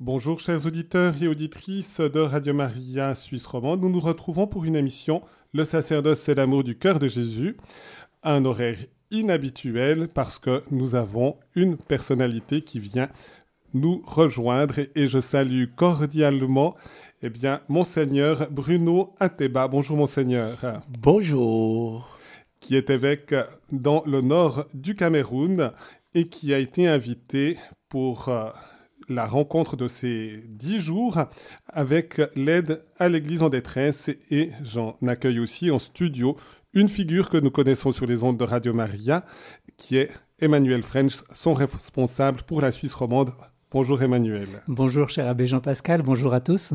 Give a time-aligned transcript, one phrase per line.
[0.00, 3.80] Bonjour chers auditeurs et auditrices de Radio Maria Suisse Romande.
[3.80, 7.56] Nous nous retrouvons pour une émission Le sacerdoce c'est l'amour du cœur de Jésus.
[8.22, 8.78] Un horaire
[9.10, 13.08] inhabituel parce que nous avons une personnalité qui vient
[13.74, 16.76] nous rejoindre et je salue cordialement
[17.20, 19.66] eh bien, Monseigneur Bruno Ateba.
[19.66, 20.80] Bonjour Monseigneur.
[20.88, 22.16] Bonjour.
[22.60, 23.34] Qui est évêque
[23.72, 25.72] dans le nord du Cameroun
[26.14, 27.58] et qui a été invité
[27.88, 28.48] pour euh,
[29.08, 31.18] la rencontre de ces dix jours
[31.68, 36.36] avec l'aide à l'Église en détresse et j'en accueille aussi en studio
[36.74, 39.24] une figure que nous connaissons sur les ondes de Radio Maria
[39.76, 40.10] qui est
[40.40, 43.32] Emmanuel French, son responsable pour la Suisse romande.
[43.70, 44.48] Bonjour Emmanuel.
[44.68, 46.74] Bonjour cher abbé Jean-Pascal, bonjour à tous.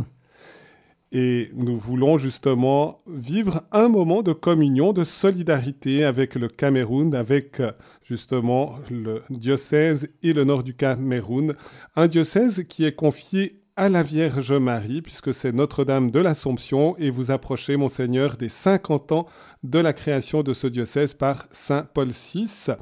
[1.16, 7.62] Et nous voulons justement vivre un moment de communion, de solidarité avec le Cameroun, avec
[8.04, 11.54] justement le diocèse et le nord du Cameroun.
[11.96, 17.12] Un diocèse qui est confié à la Vierge Marie, puisque c'est Notre-Dame de l'Assomption, et
[17.12, 19.28] vous approchez, monseigneur, des 50 ans
[19.62, 22.74] de la création de ce diocèse par Saint Paul VI.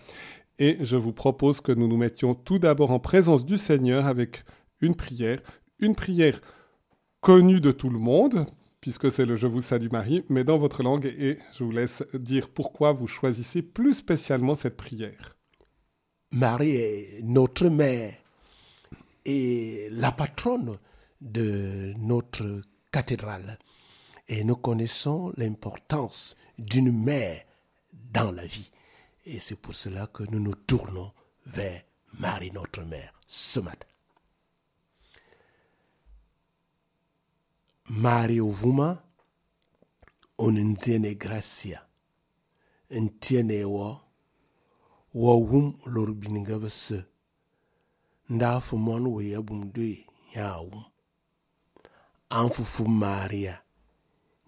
[0.58, 4.46] Et je vous propose que nous nous mettions tout d'abord en présence du Seigneur avec
[4.80, 5.42] une prière,
[5.80, 6.40] une prière
[7.22, 8.46] connu de tout le monde,
[8.82, 12.04] puisque c'est le Je vous salue Marie, mais dans votre langue, et je vous laisse
[12.14, 15.38] dire pourquoi vous choisissez plus spécialement cette prière.
[16.32, 18.14] Marie est notre mère
[19.26, 20.78] et la patronne
[21.22, 22.62] de notre
[22.92, 23.60] cathédrale.
[24.28, 27.44] Et nous connaissons l'importance d'une mère
[28.14, 28.72] dans la vie.
[29.26, 31.12] Et c'est pour cela que nous nous tournons
[31.46, 31.82] vers
[32.20, 33.91] Marie, notre mère, ce matin.
[37.94, 39.04] Mario Vuma,
[40.38, 41.82] onenziene gracia,
[42.90, 44.00] ntiene wo,
[45.14, 47.04] wo wum lor biniga bese,
[48.30, 50.62] nda mon we ya bum dwe ya.
[52.30, 53.62] Anfufu Maria,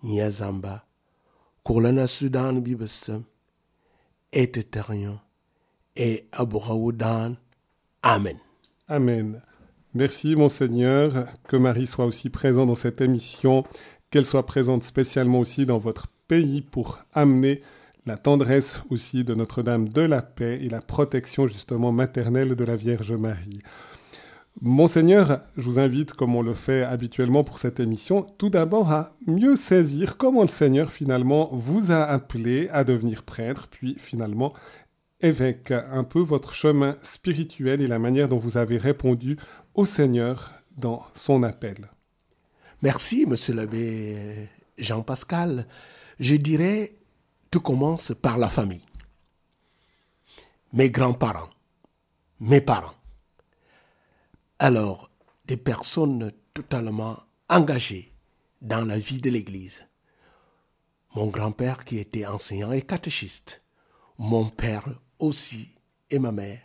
[0.03, 0.85] nya zamba,
[1.65, 3.25] koulana Sudan bi besem,
[4.31, 5.19] et eterion,
[5.95, 6.29] et.
[8.01, 8.39] Amen.
[8.87, 9.41] Amen.
[9.95, 13.63] Merci monseigneur, que Marie soit aussi présente dans cette émission,
[14.09, 17.61] qu'elle soit présente spécialement aussi dans votre pays pour amener
[18.07, 22.75] la tendresse aussi de Notre-Dame de la paix et la protection justement maternelle de la
[22.75, 23.59] Vierge Marie.
[24.61, 29.15] Monseigneur, je vous invite, comme on le fait habituellement pour cette émission, tout d'abord à
[29.27, 34.53] mieux saisir comment le Seigneur finalement vous a appelé à devenir prêtre, puis finalement
[35.23, 39.37] évêque, un peu votre chemin spirituel et la manière dont vous avez répondu
[39.73, 41.89] au Seigneur dans son appel.
[42.81, 45.67] Merci, monsieur l'abbé Jean-Pascal.
[46.19, 46.93] Je dirais,
[47.49, 48.85] tout commence par la famille.
[50.73, 51.49] Mes grands-parents,
[52.39, 52.93] mes parents.
[54.59, 55.09] Alors,
[55.45, 57.19] des personnes totalement
[57.49, 58.13] engagées
[58.61, 59.87] dans la vie de l'Église.
[61.15, 63.61] Mon grand-père qui était enseignant et catéchiste.
[64.17, 65.69] Mon père aussi
[66.09, 66.59] et ma mère.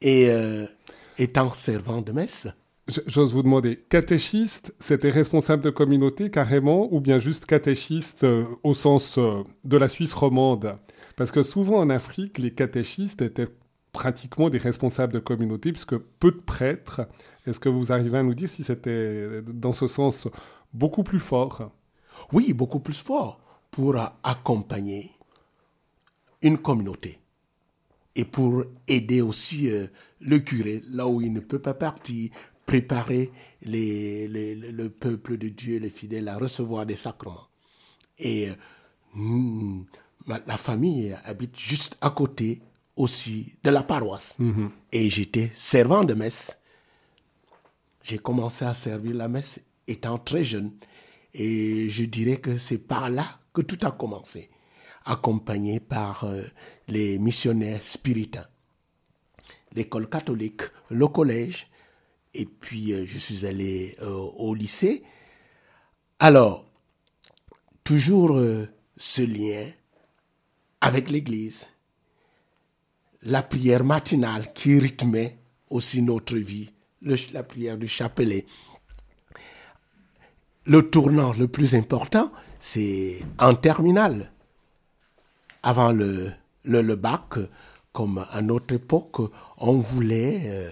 [0.00, 0.66] Et euh,
[1.18, 2.48] étant servant de messe.
[3.06, 8.74] J'ose vous demander, catéchiste, c'était responsable de communauté carrément, ou bien juste catéchiste euh, au
[8.74, 10.76] sens euh, de la Suisse romande?
[11.16, 13.48] Parce que souvent en Afrique, les catéchistes étaient
[13.92, 17.08] pratiquement des responsables de communauté, puisque peu de prêtres.
[17.46, 20.28] Est-ce que vous arrivez à nous dire si c'était dans ce sens
[20.74, 21.70] beaucoup plus fort?
[22.32, 25.12] Oui, beaucoup plus fort pour accompagner
[26.42, 27.18] une communauté
[28.16, 29.86] et pour aider aussi euh,
[30.20, 32.30] le curé, là où il ne peut pas partir,
[32.66, 33.30] préparer
[33.62, 37.48] les, les, le peuple de Dieu, les fidèles, à recevoir des sacrements.
[38.18, 39.80] Et euh,
[40.46, 42.62] la famille habite juste à côté
[42.96, 44.36] aussi de la paroisse.
[44.40, 44.68] Mm-hmm.
[44.92, 46.58] Et j'étais servant de messe.
[48.02, 50.72] J'ai commencé à servir la messe étant très jeune.
[51.32, 54.50] Et je dirais que c'est par là que tout a commencé
[55.04, 56.42] accompagné par euh,
[56.88, 58.46] les missionnaires spiritains,
[59.72, 61.68] l'école catholique, le collège,
[62.32, 65.02] et puis euh, je suis allé euh, au lycée.
[66.18, 66.64] Alors,
[67.82, 68.40] toujours
[68.96, 69.66] ce lien
[70.80, 71.66] avec l'Église,
[73.22, 75.36] la prière matinale qui rythmait
[75.68, 76.70] aussi notre vie,
[77.02, 78.46] la prière du chapelet.
[80.64, 84.32] Le tournant le plus important, c'est en terminale
[85.64, 87.38] avant le, bac,
[87.92, 90.70] comme à notre époque, on voulait euh,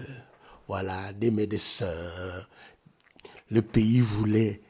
[0.67, 1.91] voilà, des médecins.
[3.49, 4.61] Le pays voulait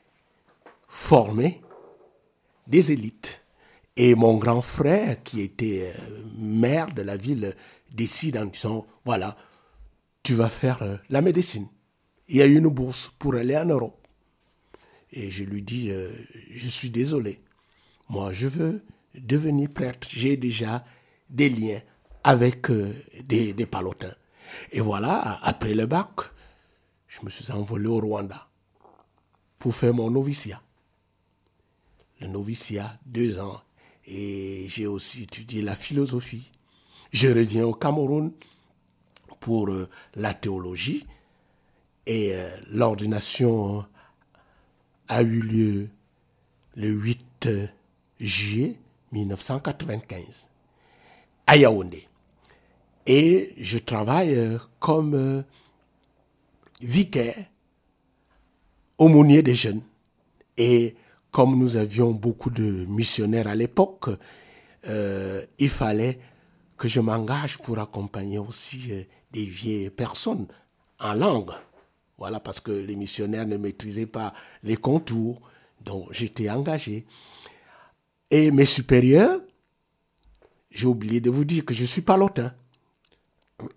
[0.87, 1.61] former
[2.65, 3.41] des élites.
[3.97, 7.53] Et mon grand frère, qui était euh, maire de la ville,
[7.91, 9.35] décide en disant, voilà,
[10.23, 11.67] tu vas faire euh, la médecine.
[12.29, 14.07] il y a une bourse pour aller en Europe.
[15.11, 15.91] Et je lui dis,
[16.55, 17.39] je suis désolé.
[18.09, 18.81] Moi, je veux
[19.15, 20.07] devenir prêtre.
[20.11, 20.83] J'ai déjà
[21.29, 21.81] des liens
[22.23, 22.93] avec euh,
[23.23, 24.15] des, des palotins.
[24.71, 26.09] Et voilà, après le bac,
[27.07, 28.47] je me suis envolé au Rwanda
[29.59, 30.61] pour faire mon noviciat.
[32.19, 33.61] Le noviciat, deux ans.
[34.05, 36.51] Et j'ai aussi étudié la philosophie.
[37.11, 38.31] Je reviens au Cameroun
[39.39, 41.05] pour euh, la théologie.
[42.05, 43.85] Et euh, l'ordination
[45.07, 45.89] a eu lieu
[46.75, 47.49] le 8
[48.19, 48.77] juillet
[49.13, 50.49] 1995
[51.47, 52.07] à Yaoundé.
[53.05, 55.41] Et je travaille euh, comme euh,
[56.81, 57.45] vicaire,
[58.97, 59.81] aumônier des jeunes.
[60.57, 60.95] Et
[61.31, 64.09] comme nous avions beaucoup de missionnaires à l'époque,
[64.87, 66.19] euh, il fallait
[66.77, 70.47] que je m'engage pour accompagner aussi des vieilles personnes
[70.99, 71.51] en langue.
[72.17, 74.33] Voilà, parce que les missionnaires ne maîtrisaient pas
[74.63, 75.41] les contours,
[75.81, 77.05] donc j'étais engagé.
[78.33, 79.39] Et mes supérieurs,
[80.71, 82.51] j'ai oublié de vous dire que je suis pas lotin.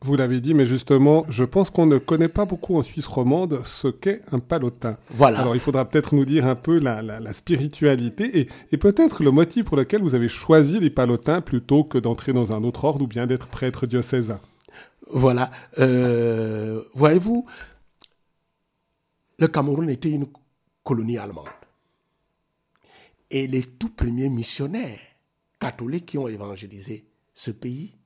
[0.01, 3.61] Vous l'avez dit, mais justement, je pense qu'on ne connaît pas beaucoup en Suisse romande
[3.67, 4.97] ce qu'est un palotin.
[5.11, 5.41] Voilà.
[5.41, 9.23] Alors, il faudra peut-être nous dire un peu la, la, la spiritualité et, et peut-être
[9.23, 12.85] le motif pour lequel vous avez choisi les palotins plutôt que d'entrer dans un autre
[12.85, 14.41] ordre ou bien d'être prêtre diocésain.
[15.11, 15.51] Voilà.
[15.79, 17.45] Euh, Voyez-vous,
[19.39, 20.29] le Cameroun était une
[20.83, 21.45] colonie allemande.
[23.31, 25.01] Et les tout premiers missionnaires
[25.59, 27.97] catholiques qui ont évangélisé ce pays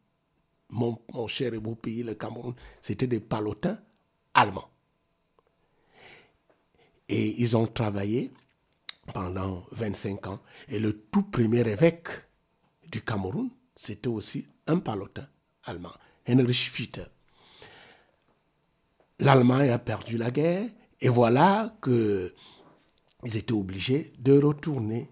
[0.70, 3.78] mon, cher et beau pays, le Cameroun, c'était des palotins
[4.34, 4.69] allemands.
[7.08, 8.31] Et ils ont travaillé
[9.12, 10.40] pendant 25 ans.
[10.69, 12.08] Et le tout premier évêque
[12.90, 15.26] du Cameroun, c'était aussi un palotin
[15.64, 15.93] allemand,
[16.26, 17.05] Heinrich Fitter.
[19.19, 20.69] L'Allemagne a perdu la guerre
[21.00, 22.32] et voilà que
[23.25, 25.08] ils étaient obligés de retourner.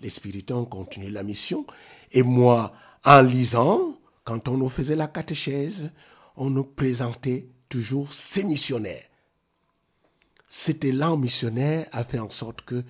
[0.00, 1.66] Les spirituels ont la mission
[2.12, 2.72] et moi,
[3.04, 5.90] en lisant, quand on nous faisait la catéchèse,
[6.36, 9.04] on nous présentait toujours ces missionnaires.
[10.46, 12.82] Cet élan missionnaire a fait en sorte que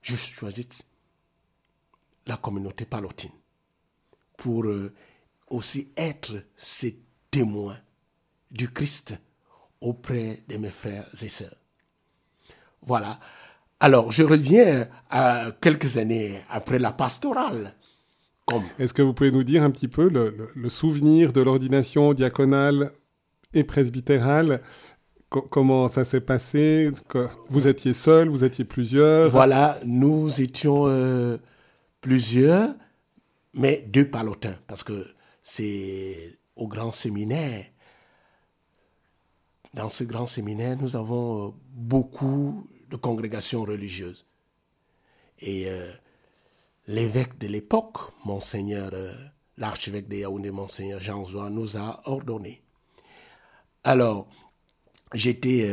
[0.00, 0.66] je choisis
[2.26, 3.30] la communauté palotine
[4.36, 4.92] pour euh,
[5.48, 6.98] aussi être ces
[7.30, 7.78] témoins
[8.50, 9.14] du Christ
[9.80, 11.56] auprès de mes frères et sœurs.
[12.82, 13.18] Voilà.
[13.80, 17.74] Alors, je reviens à quelques années après la pastorale.
[18.78, 22.14] Est-ce que vous pouvez nous dire un petit peu le, le, le souvenir de l'ordination
[22.14, 22.92] diaconale
[23.52, 24.62] et presbytérale?
[25.28, 26.92] Co Comment ça s'est passé?
[27.48, 29.28] Vous étiez seul, vous étiez plusieurs?
[29.30, 31.36] Voilà, nous étions euh,
[32.00, 32.70] plusieurs,
[33.52, 35.04] mais deux palotins, parce que
[35.42, 37.64] c'est au grand séminaire.
[39.76, 44.24] Dans ce grand séminaire, nous avons euh, beaucoup de congrégations religieuses.
[45.40, 45.92] Et euh,
[46.86, 49.12] l'évêque de l'époque, monseigneur, euh,
[49.58, 52.62] l'archevêque de Yaoundé, monseigneur Jean Zoua, nous a ordonné.
[53.84, 54.28] Alors,
[55.12, 55.70] j'étais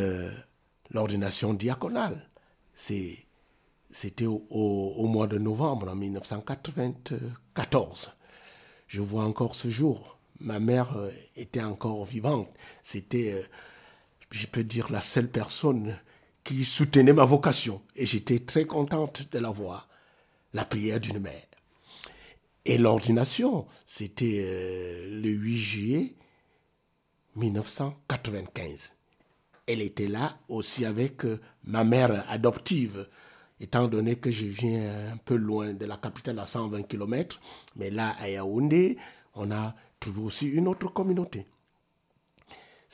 [0.91, 2.29] l'ordination diaconale.
[2.75, 8.11] C'était au, au, mois de novembre en 1994.
[8.87, 10.17] Je vois encore ce jour.
[10.39, 10.95] Ma mère
[11.35, 12.49] était encore vivante.
[12.83, 13.43] C'était,
[14.33, 15.95] je peux dire, la seule personne
[16.43, 17.81] qui soutenait ma vocation.
[17.95, 19.87] Et j'étais très contente de la voir
[20.53, 21.45] la prière d'une mère.
[22.65, 26.15] Et l'ordination, c'était euh, le 8 juillet
[27.35, 28.95] 1995.
[29.67, 33.07] Elle était là aussi avec euh, ma mère adoptive,
[33.59, 37.39] étant donné que je viens un peu loin de la capitale à 120 km,
[37.75, 38.97] mais là à Yaoundé,
[39.35, 41.45] on a trouvé aussi une autre communauté.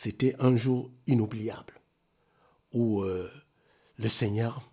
[0.01, 1.74] C'était un jour inoubliable
[2.72, 3.29] où euh,
[3.98, 4.72] le Seigneur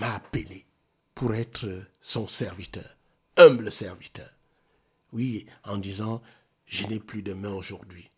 [0.00, 0.66] m'a appelé
[1.14, 2.96] pour être son serviteur,
[3.36, 4.28] humble serviteur.
[5.12, 6.20] Oui, en disant,
[6.66, 8.10] je n'ai plus de mains aujourd'hui,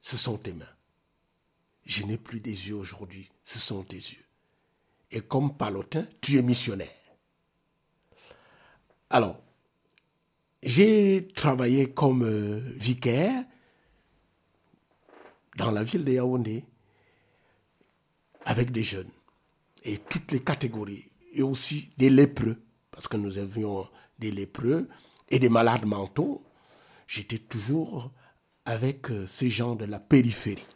[0.00, 0.74] ce sont tes mains.
[1.84, 4.24] Je n'ai plus des yeux aujourd'hui, ce sont tes yeux.
[5.10, 6.88] Et comme palotin, tu es missionnaire.
[9.10, 9.38] Alors,
[10.62, 13.44] j'ai travaillé comme euh, vicaire
[15.56, 16.64] dans la ville de Yaoundé
[18.44, 19.10] avec des jeunes
[19.82, 23.88] et toutes les catégories et aussi des lépreux, parce que nous avions
[24.18, 24.88] des lépreux
[25.28, 26.42] et des malades mentaux.
[27.06, 28.10] J'étais toujours
[28.64, 30.66] avec euh, ces gens de la périphérie,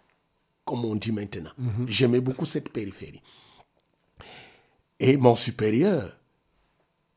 [0.64, 1.52] comme on dit maintenant.
[1.58, 1.88] Mm -hmm.
[1.88, 3.22] J'aimais beaucoup cette périphérie.
[4.98, 6.16] Et mon supérieur,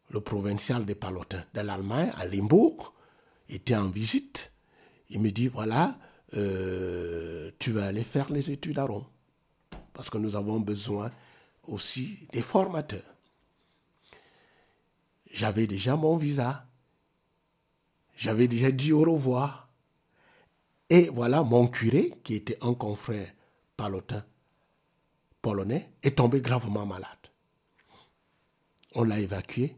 [0.10, 2.94] le provincial des Palotins de l'Allemagne, à Limbourg,
[3.50, 4.52] était en visite.
[5.10, 5.98] Il me dit, voilà,
[6.36, 9.06] euh, tu vas aller faire les études à Rome.
[9.94, 11.12] Parce que nous avons besoin
[11.64, 13.16] aussi des formateurs.
[15.32, 16.66] J'avais déjà mon visa.
[18.16, 19.70] J'avais déjà dit au revoir.
[20.90, 23.32] Et voilà, mon curé, qui était un confrère
[23.76, 24.26] palotin
[25.42, 27.10] polonais, est tombé gravement malade.
[28.96, 29.76] On l'a évacué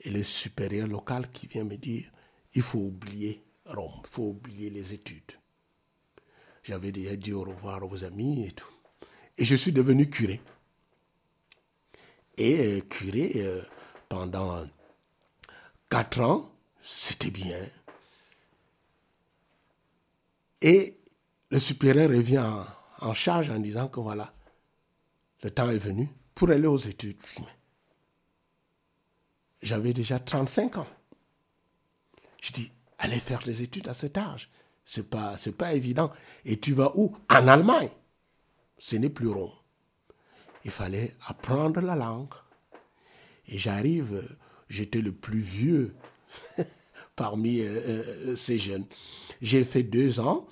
[0.00, 2.10] et le supérieur local qui vient me dire,
[2.54, 5.32] il faut oublier Rome, il faut oublier les études.
[6.62, 8.70] J'avais déjà dit au revoir aux amis et tout.
[9.36, 10.40] Et je suis devenu curé.
[12.36, 13.62] Et euh, curé, euh,
[14.08, 14.64] pendant
[15.90, 17.68] quatre ans, c'était bien.
[20.60, 20.98] Et
[21.50, 22.64] le supérieur revient
[23.00, 24.32] en, charge en disant que voilà,
[25.42, 27.18] le temps est venu pour aller aux études.
[29.60, 30.86] J'avais déjà 35 ans.
[32.40, 34.48] Je dis, allez faire les études à cet âge.
[34.84, 36.10] C'est pas, c'est pas évident.
[36.44, 37.12] Et tu vas où?
[37.30, 37.90] En Allemagne.
[38.78, 39.52] Ce n'est plus rond.
[40.64, 42.34] Il fallait apprendre la langue.
[43.46, 44.36] Et j'arrive,
[44.68, 45.94] j'étais le plus vieux
[47.16, 48.86] parmi euh, euh, ces jeunes.
[49.40, 50.46] J'ai fait deux ans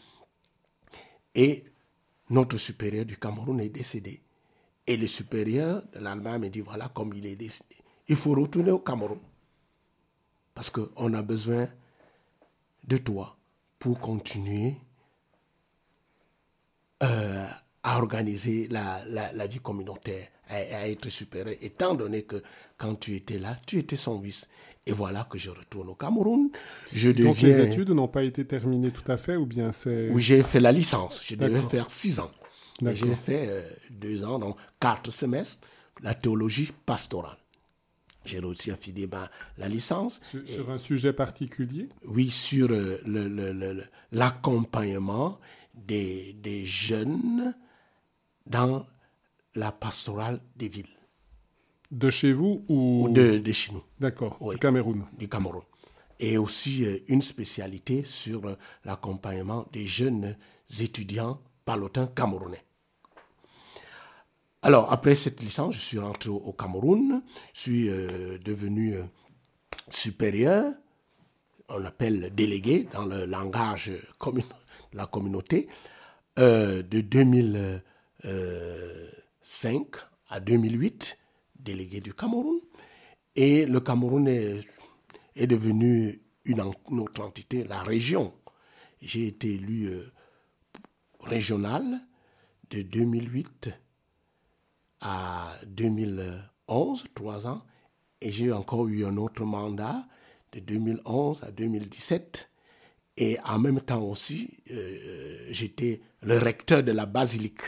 [1.35, 1.65] et
[2.29, 4.23] notre supérieur du Cameroun est décédé.
[4.87, 7.77] Et le supérieur de l'Allemagne me dit, voilà, comme il est décédé,
[8.09, 9.21] il faut retourner au Cameroun.
[10.55, 11.69] Parce qu'on a besoin
[12.85, 13.37] de toi
[13.81, 14.77] pour continuer
[17.03, 17.47] euh,
[17.83, 22.43] à organiser la, la, vie communautaire, à, à, être supérieur, étant donné que
[22.77, 24.47] quand tu étais là, tu étais son vice.
[24.87, 26.51] Et voilà que je retourne au Cameroun.
[26.93, 27.31] Je deviens...
[27.31, 30.11] Donc les études n'ont pas été terminées tout à fait ou bien c'est...
[30.11, 31.23] Oui, j'ai fait la licence.
[31.27, 32.31] Je devais faire six ans.
[32.83, 35.67] J'ai fait euh, deux ans, donc quatre semestres,
[36.03, 37.37] la théologie pastorale.
[38.25, 39.09] J'ai à finir
[39.57, 40.21] la licence.
[40.31, 41.89] Sur, un sujet particulier?
[42.05, 45.39] Oui, sur euh, l'accompagnement
[45.75, 47.55] des, des, jeunes
[48.47, 48.87] dans
[49.55, 50.87] la pastorale des villes.
[51.91, 53.09] De chez vous ou?
[53.11, 53.83] De, de chez nous.
[53.99, 55.07] D'accord, du Cameroun.
[55.19, 55.63] Du Cameroun.
[56.19, 60.37] Et aussi euh, une spécialité sur euh, l'accompagnement des jeunes
[60.79, 62.63] étudiants palotins camerounais.
[64.63, 67.23] Alors, après cette licence, je suis rentré au, Cameroun,
[67.55, 69.05] je suis euh, devenu euh,
[69.89, 70.75] supérieur,
[71.71, 74.43] on appelle délégué dans le langage de
[74.93, 75.67] la communauté,
[76.39, 79.87] euh, de 2005
[80.29, 81.17] à 2008,
[81.59, 82.61] délégué du Cameroun.
[83.37, 84.61] Et le Cameroun est,
[85.37, 88.35] est devenu une, une, autre entité, la région.
[89.01, 89.91] J'ai été élu
[91.21, 92.03] régional
[92.71, 93.71] de 2008
[95.01, 97.63] à 2011, trois ans,
[98.21, 100.05] et j'ai encore eu un autre mandat
[100.53, 102.51] de 2011 à 2017.
[103.17, 107.61] Et en même temps aussi, euh, j'étais le recteur de la basilique.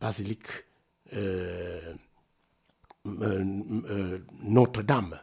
[0.00, 0.46] Basilique
[1.14, 1.94] euh,
[3.06, 5.18] euh, Notre-Dame.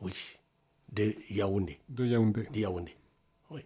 [0.00, 0.12] Oui.
[0.92, 1.78] De Yaoundé.
[1.88, 2.46] De Yaoundé.
[2.52, 2.96] De Yaoundé.
[3.50, 3.60] Oui.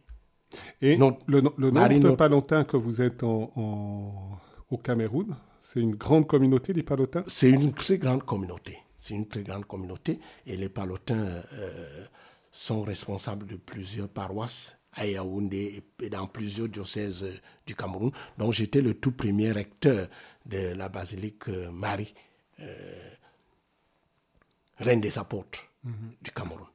[0.83, 4.39] Et le, le nombre de pas longtemps que vous êtes en
[4.71, 5.37] au Cameroun.
[5.61, 7.25] C'est une grande communauté, les Palotins?
[7.27, 8.79] C'est une très grande communauté.
[9.01, 10.21] C'est une très grande communauté.
[10.47, 12.05] Et les Palotins euh,
[12.51, 17.35] sont responsables de plusieurs paroisses à Yaoundé et dans plusieurs diocèses euh,
[17.67, 18.11] du Cameroun.
[18.39, 20.09] Donc j'étais le tout premier recteur
[20.47, 22.15] de la basilique euh, Marie,
[24.79, 26.13] reine des apôtres mhm.
[26.23, 26.67] du Cameroun.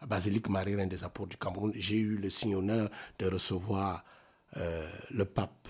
[0.00, 1.72] La basilique Marie, reine des apôtres du Cameroun.
[1.74, 4.04] J'ai eu le signe honneur de recevoir
[5.10, 5.68] le pape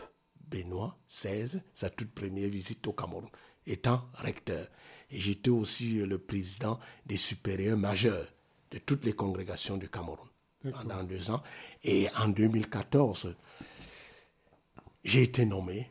[0.55, 3.29] Benoît XVI, sa toute première visite au Cameroun,
[3.67, 4.69] étant recteur.
[5.11, 8.29] Et j'étais aussi le président des supérieurs majeurs
[8.71, 10.29] de toutes les congrégations du Cameroun
[10.73, 11.43] pendant deux ans.
[11.83, 13.35] Et en 2014,
[15.03, 15.91] j'ai été nommé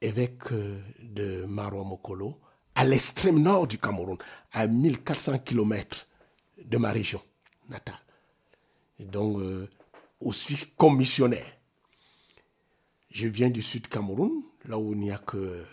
[0.00, 2.38] évêque euh, de Marwa Mokolo,
[2.74, 4.18] à l'extrême nord du Cameroun,
[4.52, 6.06] à 1400 km
[6.62, 7.22] de ma région
[7.68, 7.98] natale.
[8.98, 9.68] Et donc, euh,
[10.20, 11.55] aussi commissionnaire.
[13.16, 15.64] Je viens du sud Cameroun, là où il n'y a que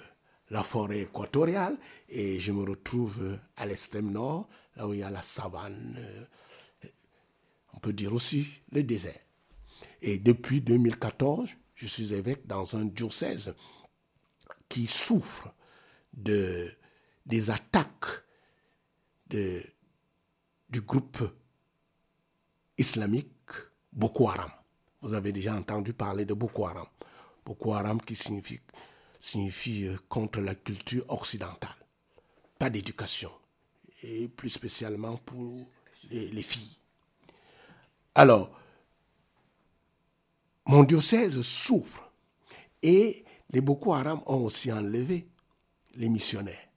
[0.49, 4.47] la forêt équatoriale, et je me retrouve à l'extrême nord,
[4.77, 6.87] là où il y a la savane, euh,
[7.73, 9.19] on peut dire aussi le désert.
[10.01, 13.53] Et depuis 2014, je suis évêque dans un diocèse
[14.69, 15.53] qui souffre
[16.13, 16.71] de,
[17.25, 18.23] des attaques
[19.27, 19.61] de,
[20.69, 21.21] du groupe
[22.77, 23.27] islamique
[23.91, 24.51] Boko Haram.
[25.01, 26.87] Vous avez déjà entendu parler de Boko Haram.
[27.45, 28.59] Boko Haram qui signifie,
[29.87, 31.75] euh, contre la culture occidentale.
[32.57, 33.31] Pas d'éducation.
[34.01, 35.65] Et plus spécialement pour
[36.09, 36.77] les, filles.
[38.15, 38.51] Alors,
[40.65, 42.11] mon diocèse souffre.
[42.81, 45.27] Et les Boko Haram ont aussi enlevé
[45.95, 46.67] les missionnaires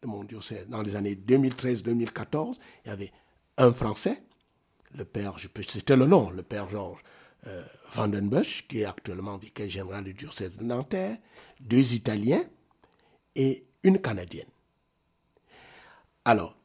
[0.00, 0.66] de mon diocèse.
[0.68, 3.12] Dans les années 2013-2014, il y avait
[3.58, 4.22] un Français,
[4.94, 7.02] le père, je peux citer le nom, le père Georges
[7.46, 7.64] euh,
[8.68, 11.18] qui est actuellement vicaire général du diocèse de Nanterre,
[11.60, 12.44] deux Italiens
[13.34, 14.48] et une Canadienne.
[16.24, 16.56] Alors,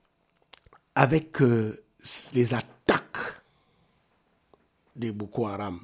[0.96, 1.84] avec euh,
[2.34, 3.42] les attaques
[4.96, 5.80] des Boko Haram,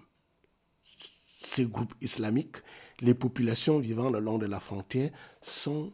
[0.84, 2.58] ces groupes islamiques,
[3.02, 5.92] les populations vivant le long de la frontière sont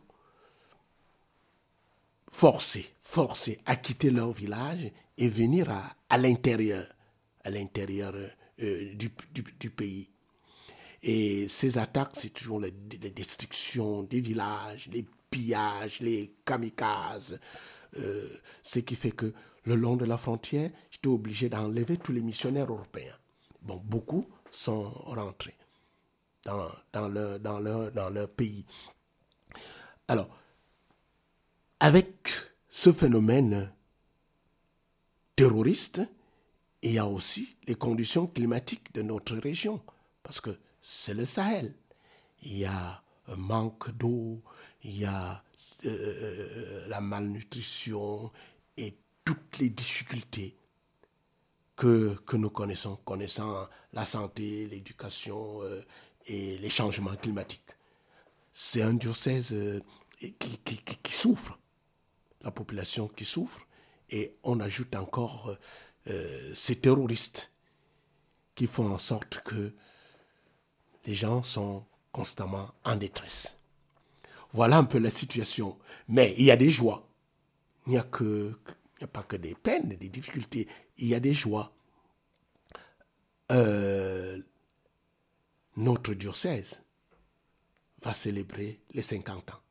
[2.30, 5.70] forcées, forcées à quitter leur village et venir
[6.10, 6.88] à, l'intérieur,
[7.44, 8.14] à l'intérieur
[8.62, 10.10] euh, du, pays.
[11.02, 17.40] Et ces attaques, c'est toujours la, destruction des villages, les pillages, les kamikazes,
[17.98, 18.28] euh,
[18.64, 22.72] ce qui fait que le long de la frontière, j'étais obligé d'enlever tous les missionnaires
[22.72, 23.18] européens.
[23.62, 25.56] Bon, beaucoup sont rentrés
[26.44, 28.66] dans, dans, leur, dans, leur, dans leur pays.
[30.08, 30.30] Alors,
[31.80, 32.28] avec
[32.70, 33.72] ce phénomène
[35.36, 36.02] terroriste,
[36.82, 39.82] il y a aussi les conditions climatiques de notre région,
[40.24, 41.74] parce que c'est le Sahel.
[42.44, 44.42] Il y a un manque d'eau,
[44.84, 45.44] il y a
[45.86, 48.32] euh, la malnutrition
[48.78, 48.96] et
[49.26, 50.56] toutes les difficultés
[51.76, 55.86] que, que nous connaissons, connaissant la santé, l'éducation euh,
[56.28, 57.76] et les changements climatiques.
[58.54, 59.82] C'est un diocèse euh,
[60.18, 61.60] qui, qui, qui, souffre,
[62.42, 63.66] la population qui souffre,
[64.10, 65.56] et on ajoute encore
[66.56, 67.52] ces terroristes
[68.56, 69.74] qui font en sorte que
[71.06, 73.58] les gens sont constamment en détresse.
[74.54, 75.78] Voilà un peu la situation.
[76.08, 77.08] Mais il y a des joies.
[77.86, 80.68] Il n'y a pas que des peines, des difficultés.
[80.98, 81.74] Il y a des joies.
[83.52, 84.40] Euh,
[85.78, 86.82] notre diocèse
[88.02, 89.62] va célébrer les 50 ans.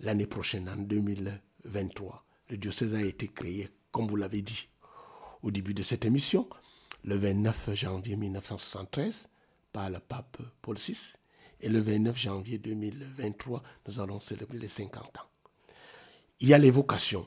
[0.00, 4.68] L'année prochaine, en 2023, le diocèse a été créé, comme vous l'avez dit
[5.42, 6.48] au début de cette émission,
[7.04, 9.28] le 29 janvier 1973
[9.72, 11.14] par le pape Paul VI.
[11.60, 15.28] Et le 29 janvier 2023, nous allons célébrer les 50 ans.
[16.40, 17.26] Il y a les vocations.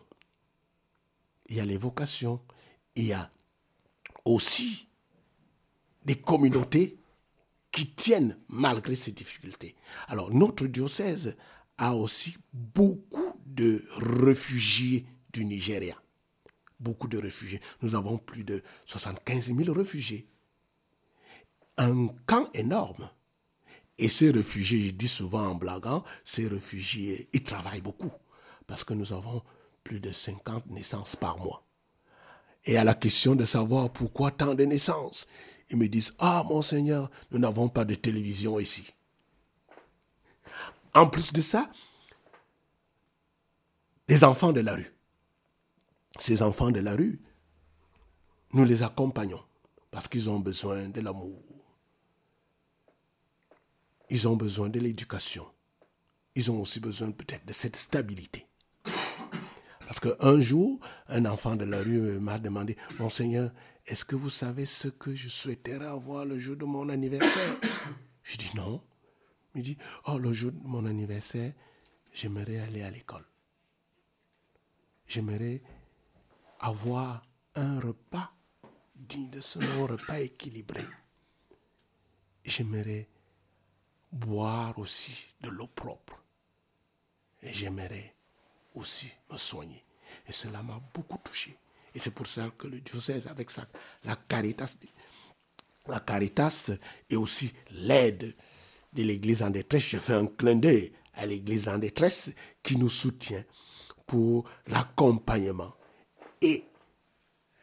[1.47, 2.41] Il y a les vocations.
[2.95, 3.29] Il y a
[4.23, 4.87] aussi
[6.05, 6.97] des communautés
[7.71, 9.75] qui tiennent malgré ces difficultés.
[10.07, 11.35] Alors notre diocèse
[11.77, 16.01] a aussi beaucoup de réfugiés du Nigeria.
[16.81, 17.61] Beaucoup de réfugiés.
[17.81, 20.27] Nous avons plus de 75 000 réfugiés.
[21.77, 23.09] Un camp énorme.
[23.97, 28.11] Et ces réfugiés, je dis souvent en blaguant, ces réfugiés, ils travaillent beaucoup.
[28.65, 29.43] Parce que nous avons
[29.83, 31.63] plus de 50 naissances par mois.
[32.65, 35.27] Et à la question de savoir pourquoi tant de naissances,
[35.69, 38.93] ils me disent, ah mon Seigneur, nous n'avons pas de télévision ici.
[40.93, 41.71] En plus de ça,
[44.07, 44.91] les enfants de la rue.
[46.19, 47.19] Ces enfants de la rue,
[48.53, 49.43] nous les accompagnons
[49.91, 51.41] parce qu'ils ont besoin de l'amour,
[54.09, 55.45] ils ont besoin de l'éducation.
[56.35, 58.45] Ils ont aussi besoin peut-être de cette stabilité.
[59.85, 63.51] Parce qu'un jour, un enfant de la rue m'a demandé, Monseigneur,
[63.85, 67.57] est-ce que vous savez ce que je souhaiterais avoir le jour de mon anniversaire?
[68.23, 68.81] Je dis non.
[69.55, 71.51] Il dit, oh, le jour de mon anniversaire,
[72.13, 73.25] j'aimerais aller à l'école.
[75.07, 75.61] J'aimerais
[76.61, 77.23] avoir
[77.55, 78.31] un repas
[78.95, 80.85] digne de ce repas équilibré.
[82.45, 83.09] J'aimerais
[84.11, 86.23] boire aussi de l'eau propre.
[87.41, 88.15] Et j'aimerais
[88.75, 89.83] aussi me soigner.
[90.27, 91.57] Et cela m'a beaucoup touché.
[91.93, 93.67] Et c'est pour ça que le diocèse, avec ça,
[94.03, 94.77] la caritas,
[95.87, 96.71] la caritas
[97.09, 98.35] et aussi l'aide
[98.93, 102.89] de l'Église en détresse, je fais un clin d'œil à l'Église en détresse qui nous
[102.89, 103.43] soutient
[104.05, 105.73] pour l'accompagnement
[106.41, 106.65] et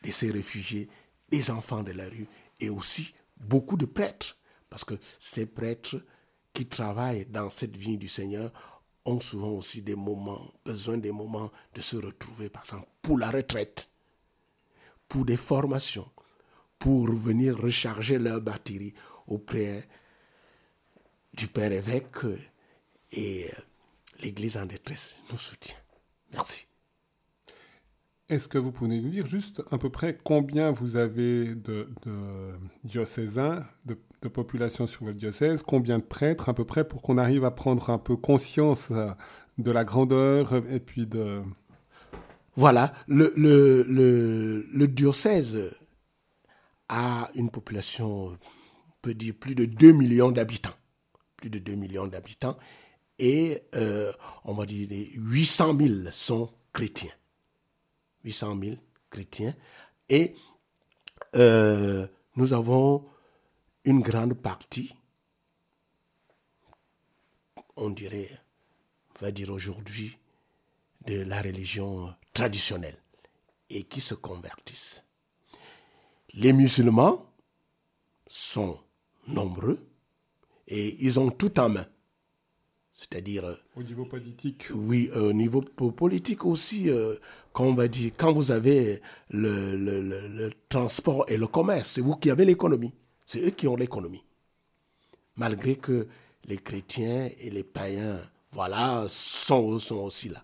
[0.03, 0.89] de ces réfugiés,
[1.29, 2.29] des enfants de la rue
[2.61, 4.37] et aussi beaucoup de prêtres.
[4.71, 6.05] Parce que ces prêtres
[6.53, 8.53] qui travaillent dans cette vie du Seigneur
[9.05, 13.31] ont souvent aussi des moments, besoin des moments de se retrouver, par exemple, pour la
[13.31, 13.91] retraite,
[15.09, 16.11] pour des formations,
[16.79, 18.95] pour venir recharger leur batterie
[19.27, 19.89] auprès
[21.33, 22.25] du Père évêque
[23.13, 23.51] et
[24.21, 25.77] l'Église en détresse nous soutient.
[26.33, 26.68] Merci.
[28.29, 31.89] Est-ce que vous pouvez nous dire juste à peu près combien vous avez de,
[32.85, 33.67] diocésains,
[34.23, 37.51] de population sur votre diocèse, combien de prêtres à peu près pour qu'on arrive à
[37.51, 39.11] prendre un peu conscience euh,
[39.59, 41.43] de la grandeur et puis de...
[42.57, 45.57] Voilà, le, le, le, diocèse
[46.89, 48.39] a une population, on
[49.01, 50.75] peut dire, plus de 2 millions d'habitants.
[51.37, 52.59] Plus de 2 millions d'habitants.
[53.21, 54.13] Et euh,
[54.45, 57.13] on va dire 800 000 sont chrétiens.
[58.25, 58.77] 800 000
[59.11, 59.55] chrétiens.
[60.09, 60.35] Et
[61.35, 63.07] euh, nous avons
[63.85, 64.95] une grande partie,
[67.77, 68.31] on dirait,
[69.17, 70.19] on va dire aujourd'hui,
[71.07, 72.99] de la religion traditionnelle
[73.71, 75.03] et qui se convertissent.
[76.35, 77.33] Les musulmans
[78.27, 78.79] sont
[79.27, 79.89] nombreux
[80.67, 81.87] et ils ont tout en main.
[82.99, 83.45] C'est-à-dire.
[83.45, 84.65] Euh, au niveau politique.
[84.75, 87.15] Oui, euh, au niveau politique aussi, euh,
[87.53, 92.17] quand on va dire, quand vous avez le, le, transport et le commerce, c'est vous
[92.17, 92.93] qui avez l'économie.
[93.25, 94.25] C'est eux qui ont l'économie.
[95.37, 96.09] Malgré que
[96.47, 98.19] les chrétiens et les païens,
[98.51, 100.43] voilà, sont, sont aussi là.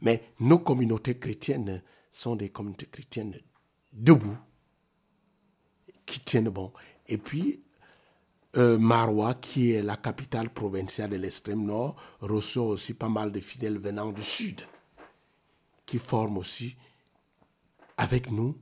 [0.00, 3.38] Mais nos communautés chrétiennes sont des communautés chrétiennes
[3.92, 4.38] debout,
[6.06, 6.72] qui tiennent bon.
[7.06, 7.60] Et puis,
[8.56, 13.40] euh, Marois, qui est la capitale provinciale de l'extrême nord, reçoit aussi pas mal de
[13.40, 14.62] fidèles venant du sud,
[15.84, 16.76] qui forment aussi
[17.96, 18.56] avec nous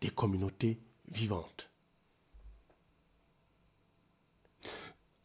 [0.00, 0.78] des communautés
[1.10, 1.70] vivantes.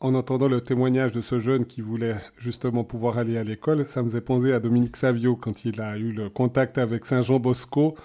[0.01, 4.01] En entendant le témoignage de ce jeune qui voulait justement pouvoir aller à l'école, ça
[4.01, 7.37] me faisait penser à Dominique Savio quand il a eu le contact avec Saint Jean
[7.39, 7.97] Bosco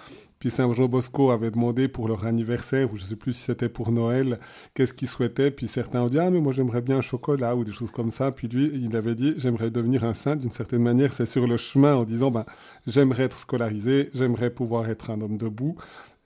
[0.44, 3.70] puis Saint-Jean Bosco avait demandé pour leur anniversaire, ou je ne sais plus si c'était
[3.70, 4.38] pour Noël,
[4.74, 5.50] qu'est-ce qu'ils souhaitaient.
[5.50, 8.11] Puis certains ont dit Ah, mais moi j'aimerais bien un chocolat ou des choses comme
[8.11, 8.30] ça.
[8.30, 10.37] Puis lui, il avait dit J'aimerais devenir un saint.
[10.37, 12.44] D'une certaine manière, c'est sur le chemin en disant ben,
[12.87, 15.76] J'aimerais être scolarisé, j'aimerais pouvoir être un homme debout.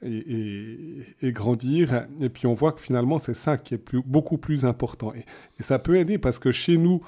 [0.02, 2.08] Et, grandir.
[2.20, 5.14] Et puis on voit que finalement, c'est ça qui est beaucoup plus important.
[5.14, 5.24] Et,
[5.60, 7.02] et, ça peut aider parce que chez nous,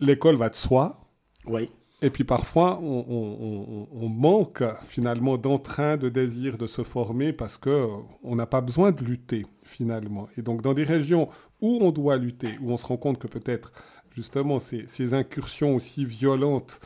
[0.00, 1.00] l'école va de soi.
[1.46, 1.70] Oui.
[2.00, 7.88] Et puis parfois, on, manque finalement d'entrain, de désir de se former parce que
[8.22, 10.28] on n'a pas besoin de lutter finalement.
[10.36, 11.28] Et donc dans des régions
[11.60, 13.72] où on doit lutter, où on se rend compte que peut-être
[14.10, 16.80] justement ces, ces, incursions aussi violentes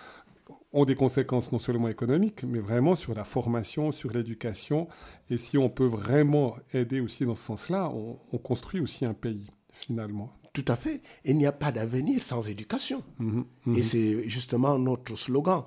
[0.72, 4.88] ont des conséquences non seulement économiques, mais vraiment sur la formation, sur l'éducation.
[5.28, 9.50] Et si on peut vraiment aider aussi dans ce sens-là, on construit aussi un pays
[9.72, 10.30] finalement.
[10.52, 11.00] Tout à fait.
[11.24, 13.02] Il n'y a pas d'avenir sans éducation.
[13.18, 13.76] Mhm, mhm.
[13.76, 15.64] Et c'est justement notre slogan.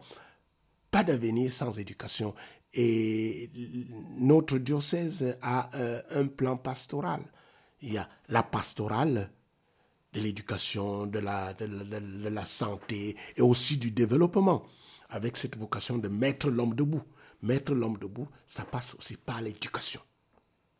[0.91, 2.35] Pas d'avenir sans éducation.
[2.73, 3.49] Et
[4.19, 7.21] notre diocèse a euh, un plan pastoral.
[7.81, 9.31] Il y a la pastorale
[10.13, 14.65] de l'éducation, de la, de, de la santé et aussi du développement,
[15.09, 17.03] avec cette vocation de mettre l'homme debout.
[17.41, 20.01] Mettre l'homme debout, ça passe aussi par l'éducation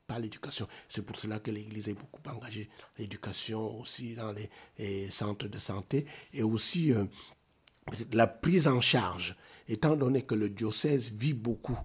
[0.06, 0.68] pas l'éducation.
[0.88, 2.70] C'est pour cela que l'Église est beaucoup engagée.
[2.98, 4.34] L'éducation aussi dans
[4.78, 7.06] les, centres de santé et aussi euh,
[8.13, 9.36] la prise en charge.
[9.68, 11.78] Étant donné que le diocèse vit beaucoup,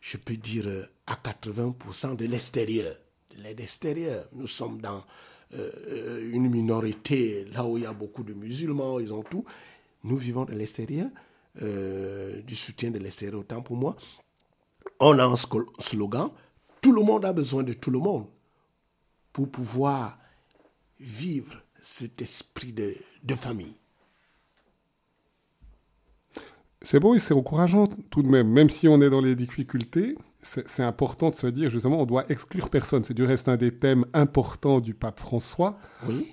[0.00, 2.96] je peux dire euh, à 80% de l'extérieur.
[3.36, 4.26] De l'aide extérieure.
[4.32, 5.04] Nous sommes dans
[5.54, 9.44] euh, une minorité, là où il y a beaucoup de musulmans, ils ont tout.
[10.04, 11.08] Nous vivons de l'extérieur,
[11.56, 13.40] du soutien de l'extérieur.
[13.40, 13.96] Autant pour moi,
[15.00, 15.34] on a un
[15.78, 16.30] slogan
[16.84, 18.26] tout le monde a besoin de tout le monde
[19.32, 20.18] pour pouvoir
[21.00, 23.74] vivre cet esprit de, famille.
[26.82, 30.18] C'est beau et c'est encourageant tout de même, même si on est dans les difficultés,
[30.42, 33.02] c'est important de se dire justement on doit exclure personne.
[33.02, 35.78] C'est du reste un des thèmes importants du pape François,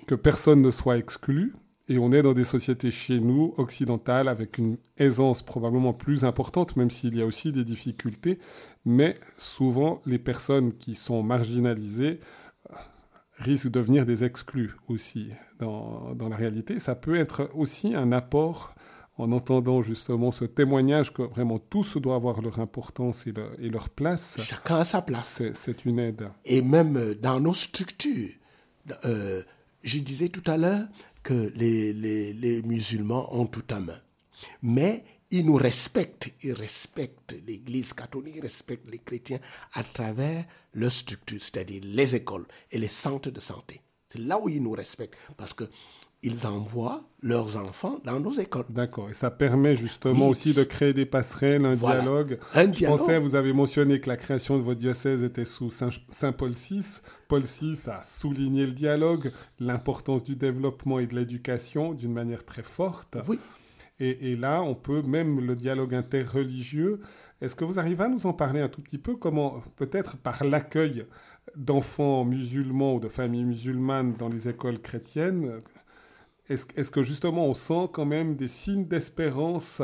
[0.06, 1.54] que personne ne soit exclu.
[1.88, 6.76] Et on est dans des sociétés chez nous, occidentales, avec une aisance probablement plus importante,
[6.76, 8.38] même s'il y a aussi des difficultés.
[8.84, 12.20] Mais souvent, les personnes qui sont marginalisées
[12.70, 12.74] euh,
[13.38, 16.78] risquent de devenir des exclus aussi dans, dans la réalité.
[16.78, 18.74] Ça peut être aussi un apport
[19.18, 23.90] en entendant justement ce témoignage que vraiment tous doivent avoir leur importance et, et leur
[23.90, 24.36] place.
[24.42, 25.42] Chacun a sa place.
[25.54, 26.28] C'est une aide.
[26.44, 28.30] Et même dans nos structures,
[29.04, 29.42] euh,
[29.82, 30.86] je disais tout à l'heure,
[31.22, 34.00] que les, les, les musulmans ont tout à main.
[34.62, 39.40] Mais ils nous respectent, ils respectent l'Église catholique, ils respectent les chrétiens
[39.72, 43.80] à travers leurs structures, c'est-à-dire les écoles et les centres de santé.
[44.08, 45.64] C'est là où ils nous respectent, parce que
[46.24, 48.66] ils envoient leurs enfants dans nos écoles.
[48.68, 49.10] D'accord.
[49.10, 52.38] Et ça permet justement aussi de créer des passerelles, un dialogue.
[52.54, 52.98] Un dialogue.
[52.98, 56.52] Je pensais, vous avez mentionné que la création de votre diocèse était sous Saint, Paul
[56.52, 56.84] VI.
[57.32, 62.62] Paul VI a souligné le dialogue, l'importance du développement et de l'éducation d'une manière très
[62.62, 63.16] forte.
[63.26, 63.38] Oui.
[63.98, 67.00] Et, et, là, on peut même le dialogue interreligieux.
[67.40, 69.16] Est-ce que vous arrivez à nous en parler un tout petit peu?
[69.16, 71.06] Comment, peut-être par l'accueil
[71.56, 75.62] d'enfants musulmans ou de familles musulmanes dans les écoles chrétiennes,
[76.52, 79.82] est-ce que justement on sent quand même des signes d'espérance,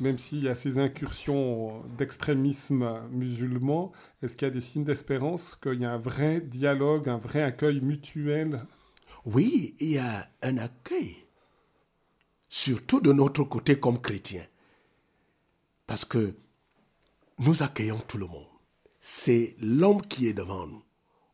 [0.00, 5.58] même s'il y a ces incursions d'extrémisme musulman, est-ce qu'il y a des signes d'espérance,
[5.62, 8.64] qu'il y a un vrai dialogue, un vrai accueil mutuel?
[9.24, 11.16] Oui, il y a un accueil,
[12.48, 14.46] surtout de notre côté comme chrétiens,
[15.86, 16.34] parce que
[17.38, 18.46] nous accueillons tout le monde.
[19.00, 20.82] C'est l'homme qui est devant nous.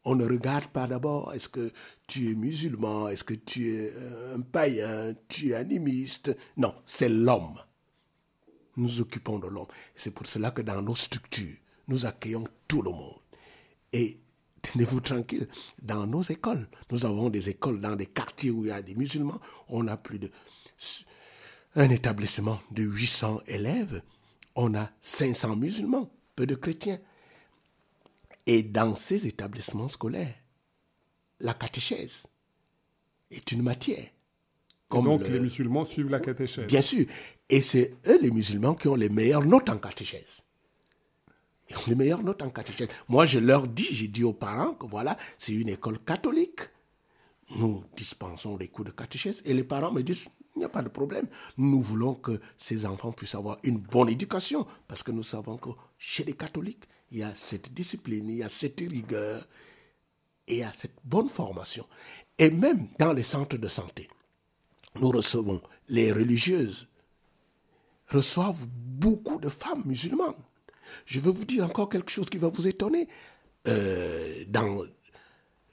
[0.08, 1.72] On ne regarde pas d'abord est-ce que
[2.06, 6.36] tu es musulman, est-ce que tu es euh, un païen, tu es animiste.
[6.56, 7.58] Non, c'est l'homme.
[8.76, 9.66] Nous occupons de l'homme.
[9.96, 11.56] C'est pour cela que dans nos structures,
[11.88, 13.18] nous accueillons tout le monde.
[13.92, 14.20] Et
[14.62, 15.48] tenez-vous tranquille,
[15.82, 18.94] dans nos écoles, nous avons des écoles dans des quartiers où il y a des
[18.94, 20.30] musulmans, on a plus de
[21.74, 24.02] un établissement de 800 élèves,
[24.54, 27.00] on a 500 musulmans, peu de chrétiens.
[28.46, 30.34] Et dans ces établissements scolaires,
[31.40, 32.26] la catéchèse
[33.30, 34.06] est une matière.
[34.88, 36.66] Comme donc les musulmans suivent la catéchèse.
[36.66, 37.06] Bien sûr.
[37.48, 40.44] Et c'est eux les musulmans qui ont les meilleures notes en catéchèse.
[41.68, 42.88] Ils ont les meilleures notes en catéchèse.
[43.08, 46.60] Moi, je leur dis, j'ai dit aux parents que voilà, c'est une école catholique.
[47.56, 49.42] Nous dispensons des cours de catéchèse.
[49.44, 51.26] Et les parents me disent, il n'y a pas de problème.
[51.58, 54.66] Nous voulons que ces enfants puissent avoir une bonne éducation.
[54.86, 58.42] Parce que nous savons que chez les catholiques, il y a cette discipline, il y
[58.42, 59.46] a cette rigueur,
[60.48, 61.86] et il y a cette bonne formation.
[62.38, 64.08] Et même dans les centres de santé,
[65.00, 66.88] nous recevons, les religieuses
[68.08, 70.34] reçoivent beaucoup de femmes musulmanes.
[71.04, 73.08] Je vais vous dire encore quelque chose qui va vous étonner.
[73.66, 74.84] Euh, dans,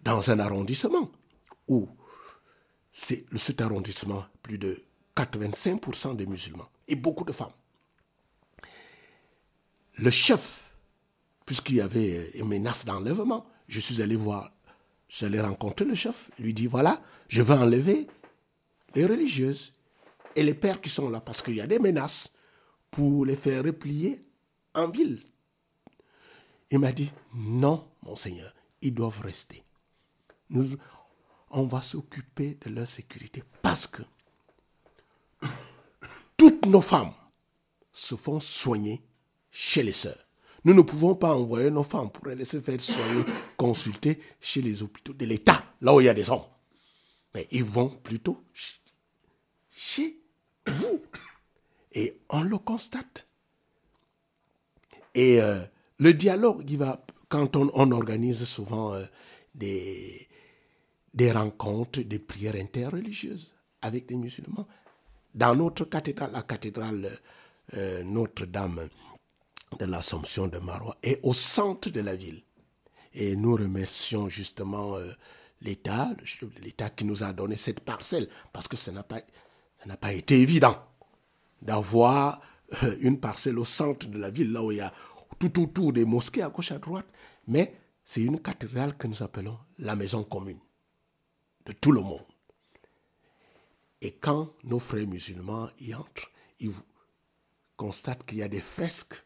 [0.02, 1.12] dans un arrondissement
[1.68, 1.88] où
[2.92, 4.82] c'est cet arrondissement, plus de
[5.16, 7.54] 85% de musulmans et beaucoup de femmes.
[10.00, 10.63] Le chef
[11.46, 14.52] puisqu'il y avait une menace d'enlèvement, je suis allé voir,
[15.08, 18.08] je suis allé rencontrer le chef, lui dit voilà, je veux enlever
[18.96, 19.74] les religieuses
[20.36, 22.32] et les pères qui sont là, parce qu'il y a des menaces
[22.92, 24.24] pour les faire replier
[24.74, 25.20] en ville.
[26.72, 29.64] Il m'a dit non, monseigneur, ils doivent rester.
[31.52, 34.02] On va s'occuper de leur sécurité parce que
[36.38, 37.14] toutes nos femmes
[37.92, 39.04] se font soigner
[39.52, 40.26] chez les sœurs.
[40.66, 43.24] Nous ne pouvons pas envoyer nos femmes pour les laisser faire soigner,
[43.58, 46.46] consulter chez les hôpitaux de l'État, là où il y a des hommes.
[47.34, 48.44] Mais ils vont plutôt
[49.70, 50.18] chez
[50.68, 51.02] vous.
[51.92, 53.28] Et on le constate.
[55.14, 55.62] Et euh,
[56.00, 59.04] le dialogue, il va, quand on, organise souvent euh,
[59.54, 60.28] des,
[61.14, 64.68] des rencontres, des prières interreligieuses avec des musulmans,
[65.36, 67.10] dans notre cathédrale, la cathédrale
[67.76, 68.88] euh, Notre-Dame
[69.80, 72.44] de l'Assomption de Marois est au centre de la ville.
[73.14, 75.12] Et nous remercions justement euh,
[75.62, 76.12] l'État,
[76.62, 79.22] l'État qui nous a donné cette parcelle, parce que ça n'a pas,
[80.00, 80.78] pas été évident
[81.62, 82.42] d'avoir
[82.84, 84.94] euh, une parcelle au centre de la ville, là où il y a
[85.40, 87.08] tout autour des mosquées à gauche à droite.
[87.48, 90.60] Mais c'est une cathédrale que nous appelons la maison commune
[91.66, 92.26] de tout le monde.
[94.02, 96.74] Et quand nos frères musulmans y entrent, ils
[97.78, 99.23] constatent qu'il y a des fresques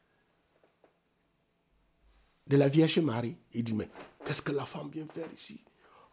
[2.48, 3.38] de la Vierge Marie.
[3.54, 3.90] Il dit, mais
[4.26, 5.62] qu'est-ce que la femme vient faire ici?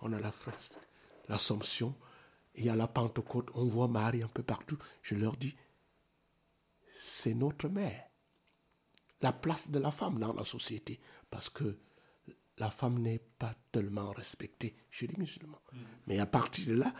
[0.01, 0.75] On a la fresque,
[1.29, 1.95] l'Assomption,
[2.57, 4.79] il y a la Pentecôte, on voit Marie un peu partout.
[5.03, 5.57] Je leur dis,
[6.91, 8.05] c'est notre mère.
[9.21, 11.01] La place de la femme dans la société.
[11.31, 11.79] Parce que
[12.59, 15.61] la femme n'est pas tellement respectée chez les musulmans.
[15.73, 15.79] Mm.
[16.07, 16.95] Mais à partir de là,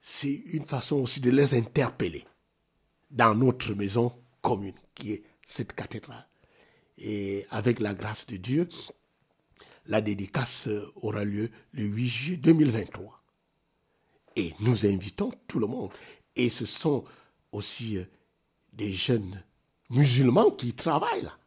[0.00, 2.24] c'est une façon aussi de les interpeller
[3.10, 6.26] dans notre maison commune, qui est cette cathédrale.
[6.98, 8.68] Et avec la grâce de Dieu,
[9.86, 13.22] la dédicace aura lieu le 8 juillet 2023.
[14.36, 15.90] Et nous invitons tout le monde.
[16.36, 17.04] Et ce sont
[17.50, 18.04] aussi euh,
[18.72, 19.42] des jeunes
[19.90, 21.38] musulmans qui travaillent là.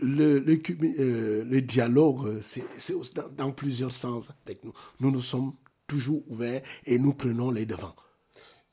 [0.00, 0.60] Le, le,
[1.00, 4.72] euh, dialogue, euh, c'est dans, dans plusieurs sens avec nous.
[5.00, 5.54] Nous nous sommes
[5.88, 7.96] toujours ouverts et nous prenons les devants.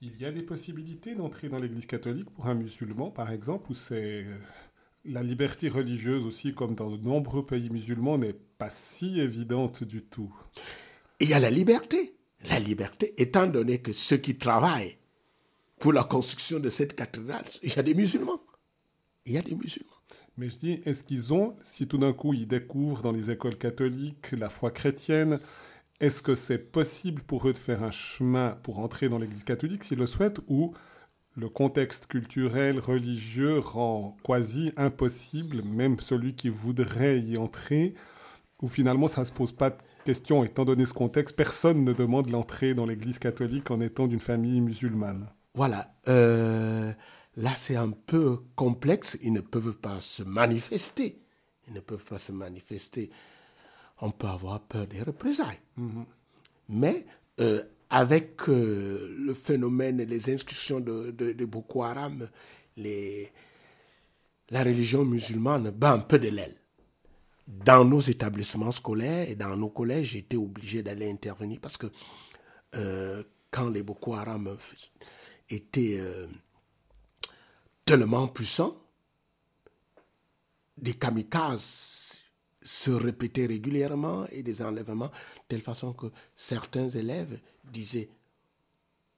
[0.07, 3.73] Il y a des possibilités d'entrer dans l'Église catholique pour un musulman, par exemple, où
[3.73, 4.37] c'est euh,
[5.03, 10.03] la liberté religieuse aussi, comme dans de nombreux pays musulmans, n'est pas si évidente du
[10.03, 10.31] tout.
[11.19, 12.13] Il y a la liberté.
[12.47, 14.95] La liberté, étant donné que ceux qui travaillent
[15.79, 18.41] pour la construction de cette cathédrale, il y a des musulmans.
[19.25, 19.89] Il y a des musulmans.
[20.37, 23.57] Mais je dis, est-ce qu'ils ont, si tout d'un coup ils découvrent dans les écoles
[23.57, 25.39] catholiques la foi chrétienne,
[25.99, 29.83] est-ce que c'est possible pour eux de faire un chemin pour entrer dans l'Église catholique
[29.83, 30.73] s'ils le souhaitent ou
[31.37, 37.93] le contexte culturel, religieux rend quasi impossible, même celui qui voudrait y entrer,
[38.61, 42.29] ou finalement ça ne se pose pas question, étant donné ce contexte, personne ne demande
[42.29, 45.27] l'entrée dans l'Église catholique en étant d'une famille musulmane.
[45.55, 45.93] Voilà.
[46.07, 46.93] Euh,
[47.35, 49.17] là, c'est un peu complexe.
[49.23, 51.21] Ils ne peuvent pas se manifester.
[51.67, 53.09] Ils ne peuvent pas se manifester.
[54.01, 55.59] On peut avoir peur des représailles.
[55.77, 56.05] Mhm.
[56.69, 57.05] Mais
[57.39, 62.27] euh, avec euh, le phénomène et les inscriptions de, de, Boko Haram,
[62.77, 63.31] les,
[64.49, 66.55] la religion musulmane bat un peu de l'aile.
[67.47, 71.87] Dans nos établissements scolaires et dans nos collèges, j'étais obligé d'aller intervenir parce que
[72.75, 74.57] euh, quand les Boko Haram
[75.49, 76.01] étaient
[77.85, 78.75] tellement puissants,
[80.77, 81.94] des kamikazes
[82.65, 85.11] se répétaient régulièrement et des enlèvements, de
[85.47, 88.09] telle façon que certains élèves disaient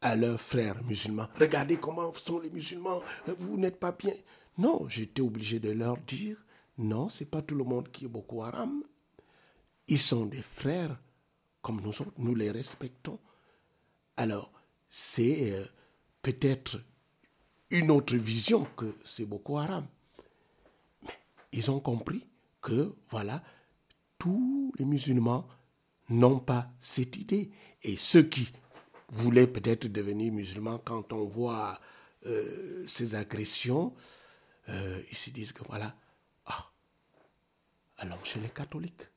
[0.02, 3.02] à leurs frères musulmans, regardez comment sont les musulmans,
[3.40, 4.14] vous n'êtes pas bien.
[4.60, 6.46] Non, j'étais obligé de leur dire,
[6.78, 8.84] non, c'est pas tout le monde qui est Boko Haram.
[9.88, 11.00] Ils sont des frères
[11.62, 13.20] comme nous autres, nous les respectons.
[14.16, 14.52] Alors,
[14.90, 15.66] c'est euh,
[16.22, 16.82] peut-être
[17.70, 19.88] une autre vision que c'est Boko Haram.
[21.04, 21.14] Mais
[21.52, 22.27] ils ont compris
[22.68, 23.42] que, voilà,
[24.20, 25.48] tous les musulmans
[26.10, 27.50] n'ont pas cette idée.
[27.82, 28.52] Et ceux qui
[29.08, 31.80] voulaient peut-être devenir musulmans, quand on voit
[32.26, 33.96] euh, ces agressions,
[34.68, 35.96] euh, ils se disent que voilà,
[36.46, 36.74] ah,
[38.00, 39.08] allons chez les catholiques.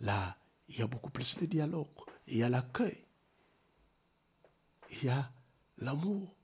[0.00, 0.36] Là,
[0.68, 1.86] il y a beaucoup plus de dialogue,
[2.26, 3.06] il y a l'accueil,
[4.90, 5.30] il y a
[5.78, 6.34] l'amour,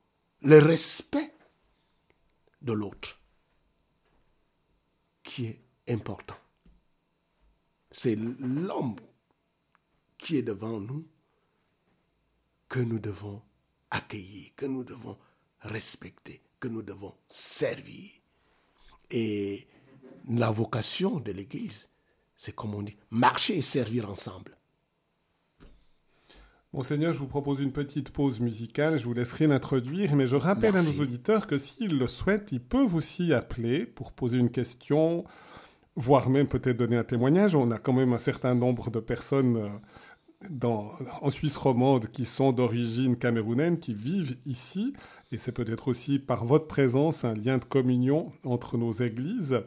[0.42, 1.34] le respect
[2.62, 3.20] de l'autre
[5.24, 6.36] qui est important.
[7.90, 8.96] C'est l'homme
[10.18, 11.06] qui est devant nous
[12.68, 13.42] que nous devons
[13.90, 15.16] accueillir, que nous devons
[15.60, 18.10] respecter, que nous devons servir.
[19.10, 19.66] Et
[20.28, 21.88] la vocation de l'Église,
[22.36, 24.58] c'est comme on dit, marcher et servir ensemble.
[26.74, 30.76] Monseigneur, je vous propose une petite pause musicale, je vous laisserai l'introduire, mais je rappelle
[30.76, 35.24] à nos auditeurs que s'ils le souhaitent, ils peuvent aussi appeler pour poser une question,
[35.98, 37.56] voire même peut-être donner un témoignage.
[37.56, 39.68] On a quand même un certain nombre de personnes euh,
[40.48, 44.94] dans, en Suisse romande qui sont d'origine camerounaine, qui vivent ici,
[45.32, 49.60] et c'est peut-être aussi par votre présence un lien de communion entre nos églises.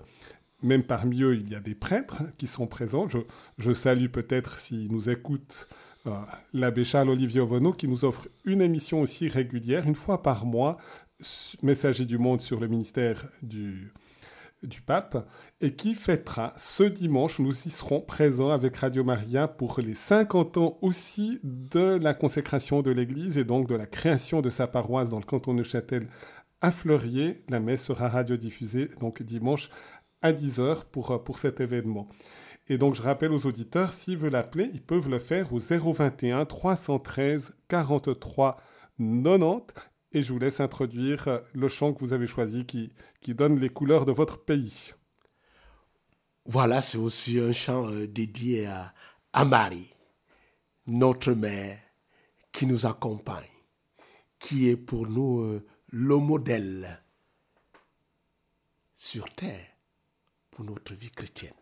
[0.64, 3.10] Même parmi eux, il y a des prêtres qui sont présents.
[3.10, 3.18] Je,
[3.58, 5.68] je salue peut-être, s'ils nous écoutent,
[6.08, 6.12] euh,
[6.54, 10.78] l'abbé Charles Olivier Ovonneau qui nous offre une émission aussi régulière, une fois par mois,
[11.62, 13.94] Messager du Monde sur le ministère du,
[14.64, 15.28] du pape,
[15.60, 20.58] et qui fêtera ce dimanche, nous y serons présents avec Radio Maria pour les 50
[20.58, 25.10] ans aussi de la consécration de l'Église et donc de la création de sa paroisse
[25.10, 26.08] dans le canton de Châtel
[26.62, 27.44] à Fleurier.
[27.50, 29.70] La messe sera radiodiffusée donc dimanche
[30.22, 32.08] à 10h pour, pour cet événement.
[32.68, 36.46] Et donc, je rappelle aux auditeurs, s'ils veulent appeler, ils peuvent le faire au 021
[36.46, 38.62] 313 43
[39.00, 39.91] 90.
[40.14, 43.70] Et je vous laisse introduire le chant que vous avez choisi qui, qui donne les
[43.70, 44.92] couleurs de votre pays.
[46.46, 48.94] Voilà, c'est aussi un chant euh, dédié à,
[49.32, 49.94] à Marie,
[50.88, 51.80] notre mère
[52.52, 53.46] qui nous accompagne,
[54.40, 57.02] qui est pour nous euh, le modèle
[58.98, 59.68] sur terre
[60.50, 61.54] pour notre vie chrétienne.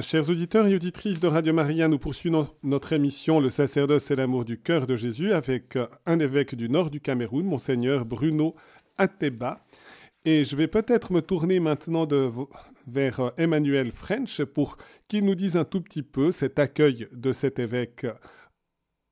[0.00, 4.44] Chers auditeurs et auditrices de Radio Maria, nous poursuivons notre émission Le sacerdoce et l'amour
[4.44, 8.54] du cœur de Jésus avec un évêque du nord du Cameroun, monseigneur Bruno
[8.98, 9.64] Ateba.
[10.24, 12.08] Et je vais peut-être me tourner maintenant
[12.86, 17.58] vers Emmanuel French pour qu'il nous dise un tout petit peu cet accueil de cet
[17.58, 18.06] évêque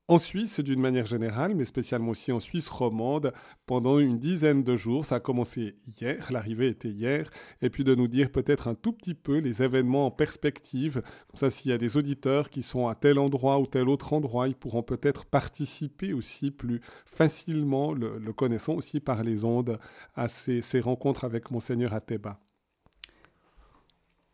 [0.09, 3.33] en Suisse d'une manière générale, mais spécialement aussi en Suisse romande,
[3.67, 5.05] pendant une dizaine de jours.
[5.05, 7.31] Ça a commencé hier, l'arrivée était hier,
[7.61, 11.03] et puis de nous dire peut-être un tout petit peu les événements en perspective.
[11.29, 14.13] Comme ça, s'il y a des auditeurs qui sont à tel endroit ou tel autre
[14.13, 19.79] endroit, ils pourront peut-être participer aussi plus facilement, le, connaissant aussi par les ondes,
[20.15, 22.39] à ces, ces rencontres avec Monseigneur Ateba.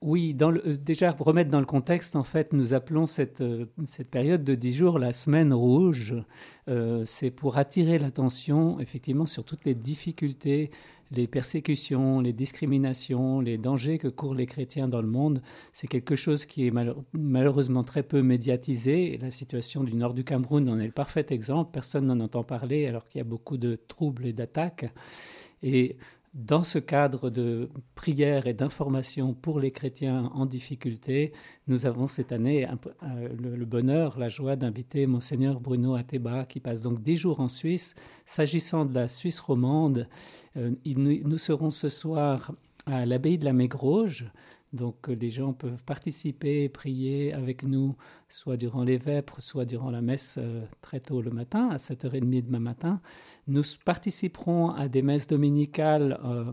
[0.00, 4.08] Oui, euh, déjà pour remettre dans le contexte, en fait, nous appelons cette, euh, cette
[4.08, 6.14] période de 10 jours la semaine rouge.
[6.68, 10.70] Euh, c'est pour attirer l'attention, effectivement, sur toutes les difficultés,
[11.10, 15.42] les persécutions, les discriminations, les dangers que courent les chrétiens dans le monde.
[15.72, 16.72] C'est quelque chose qui est
[17.12, 19.18] malheureusement très peu médiatisé.
[19.20, 21.70] la situation du nord du Cameroun en est le parfait exemple.
[21.72, 24.86] Personne n'en entend parler alors qu'il y a beaucoup de troubles et d'attaques.
[25.62, 25.96] Et
[26.34, 31.32] dans ce cadre de prière et d'information pour les chrétiens en difficulté,
[31.66, 36.80] nous avons cette année euh, le bonheur, la joie d'inviter Monseigneur Bruno Ateba, qui passe
[36.80, 37.94] donc dix jours en Suisse.
[38.26, 40.08] S'agissant de la Suisse romande,
[40.56, 42.52] euh, nous serons ce soir
[42.86, 44.30] à l'abbaye de la Mégroge,
[44.72, 47.96] donc euh, les gens peuvent participer, prier avec nous,
[48.28, 52.44] soit durant les vêpres, soit durant la messe euh, très tôt le matin, à 7h30
[52.44, 53.00] demain matin.
[53.46, 56.52] Nous participerons à des messes dominicales euh,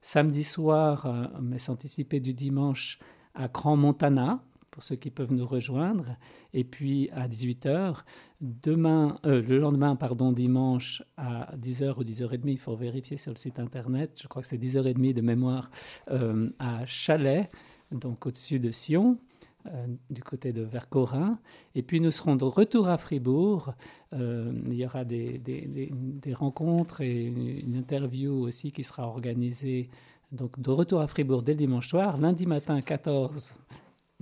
[0.00, 2.98] samedi soir, messe anticipée du dimanche
[3.34, 4.42] à Grand Montana,
[4.72, 6.16] pour ceux qui peuvent nous rejoindre.
[6.52, 8.02] Et puis à 18h,
[8.40, 13.36] demain, euh, le lendemain, pardon, dimanche à 10h ou 10h30, il faut vérifier sur le
[13.36, 15.70] site internet, je crois que c'est 10h30 de mémoire,
[16.10, 17.48] euh, à Chalais,
[17.92, 19.18] donc au-dessus de Sion.
[19.66, 21.38] Euh, du côté de Vercorin.
[21.76, 23.74] Et puis nous serons de retour à Fribourg.
[24.10, 29.88] il y aura des, des, rencontres et une interview aussi qui sera organisée.
[30.32, 32.18] Donc de retour à Fribourg dès le dimanche soir.
[32.18, 33.54] Lundi matin 14,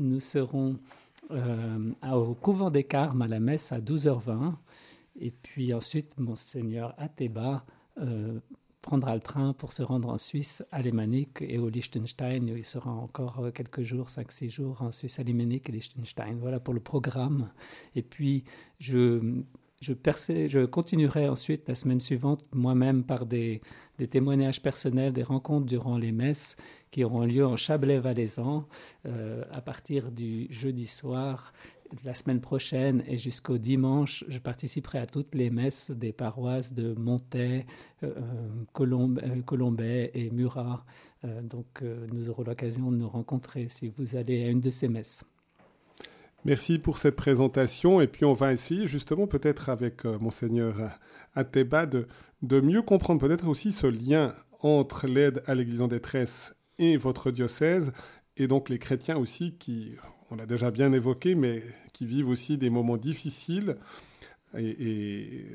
[0.00, 0.78] nous serons
[1.30, 4.54] euh, au couvent des Carmes à la messe à 12h20.
[5.20, 7.64] Et puis ensuite, Monseigneur Ateba
[7.98, 8.40] euh,
[8.82, 12.48] prendra le train pour se rendre en Suisse, à Lemanic et au Liechtenstein.
[12.48, 16.38] Il sera encore euh, quelques jours, 5-6 jours en Suisse, à Lemanic et Liechtenstein.
[16.40, 17.50] Voilà pour le programme.
[17.94, 18.44] Et puis,
[18.78, 19.42] je
[19.80, 23.62] je, je continuerai ensuite la semaine suivante moi-même par des,
[24.10, 26.56] témoignages personnels, des rencontres durant les messes
[26.90, 28.66] qui auront lieu en Chablais-Valaisan
[29.06, 31.52] euh, à partir du jeudi soir
[32.04, 34.24] la semaine prochaine et jusqu'au dimanche.
[34.28, 37.66] Je participerai à toutes les messes des paroisses de Montaix,
[38.02, 38.14] euh,
[38.74, 40.84] euh, Colombay et Murat.
[41.24, 45.24] donc nous aurons l'occasion de nous rencontrer si vous allez à une de ces messes.
[46.44, 48.00] Merci pour cette présentation.
[48.00, 50.98] Et puis on va essayer justement peut-être avec euh, monseigneur
[51.34, 52.06] Ateba de,
[52.42, 57.30] de mieux comprendre peut-être aussi ce lien entre l'aide à l'Église en détresse et votre
[57.30, 57.92] diocèse,
[58.36, 59.92] et donc les chrétiens aussi qui,
[60.30, 61.62] on l'a déjà bien évoqué, mais
[61.92, 63.76] qui vivent aussi des moments difficiles,
[64.58, 65.46] et,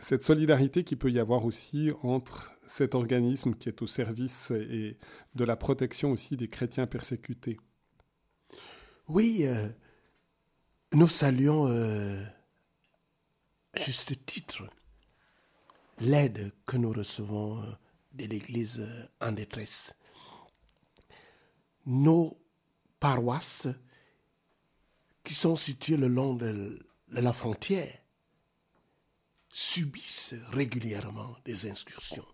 [0.00, 4.96] cette solidarité qui peut y avoir aussi entre cet organisme qui est au service et
[5.34, 7.58] de la protection aussi des chrétiens persécutés.
[9.08, 9.66] Oui, euh,
[10.94, 12.24] nous saluons euh,
[13.74, 14.68] juste titre
[15.98, 17.66] l'aide que nous recevons euh,
[18.12, 19.94] de l'Église euh, en détresse.
[21.84, 22.38] Nos
[23.00, 23.68] paroisses
[25.24, 26.78] qui sont situées le long de
[27.08, 27.98] la frontière
[29.50, 32.26] subissent régulièrement des incursions,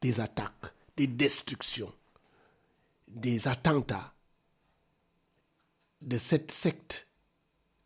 [0.00, 1.92] des attaques, des destructions,
[3.06, 4.14] des attentats
[6.00, 7.06] de cette secte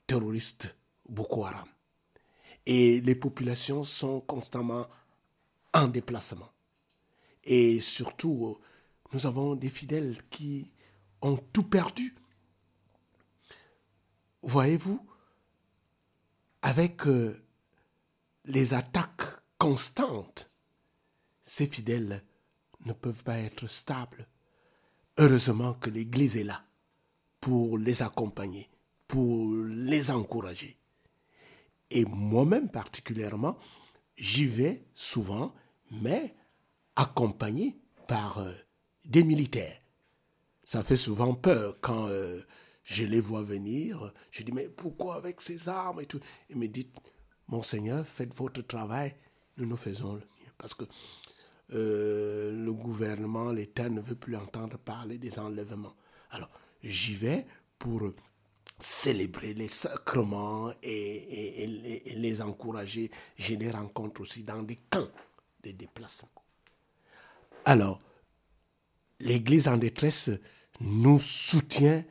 [0.07, 0.77] terroristes
[1.09, 1.69] Boko Haram.
[2.65, 4.87] Et les populations sont constamment
[5.73, 6.51] en déplacement.
[7.45, 8.59] Et surtout,
[9.13, 10.73] nous avons des fidèles qui
[11.23, 12.15] ont tout perdu.
[14.43, 15.05] Voyez-vous,
[16.63, 17.41] avec euh,
[18.45, 19.23] les attaques
[19.59, 20.51] constantes,
[21.43, 22.25] ces fidèles
[22.85, 24.29] ne peuvent pas être stables.
[25.19, 26.65] Heureusement que l'Église est là
[27.41, 28.69] pour les accompagner
[29.07, 30.79] pour les encourager.
[31.91, 33.59] Et moi-même particulièrement,
[34.17, 35.55] j'y vais souvent,
[35.91, 36.35] mais
[36.97, 37.79] accompagné
[38.09, 38.53] par euh,
[39.05, 39.81] des militaires.
[40.65, 42.41] Ça fait souvent peur quand euh,
[42.83, 44.13] je les vois venir.
[44.31, 46.21] Je dis, mais pourquoi avec ces armes et tout?
[46.51, 46.91] Ils me disent,
[47.49, 49.15] Monseigneur, faites votre travail,
[49.57, 50.53] nous nous faisons le mien.
[50.59, 50.85] Parce que
[51.73, 55.95] euh, le gouvernement, l'État ne veut plus entendre parler des enlèvements.
[56.31, 56.51] Alors,
[56.83, 57.47] j'y vais
[57.79, 58.13] pour
[58.79, 61.67] célébrer les sacrements et,
[62.17, 63.11] les encourager.
[63.37, 65.09] J'ai des rencontres aussi dans des camps
[65.63, 66.31] de déplacement.
[67.65, 68.01] Alors,
[69.21, 70.31] l'Église en détresse
[70.81, 72.05] nous soutient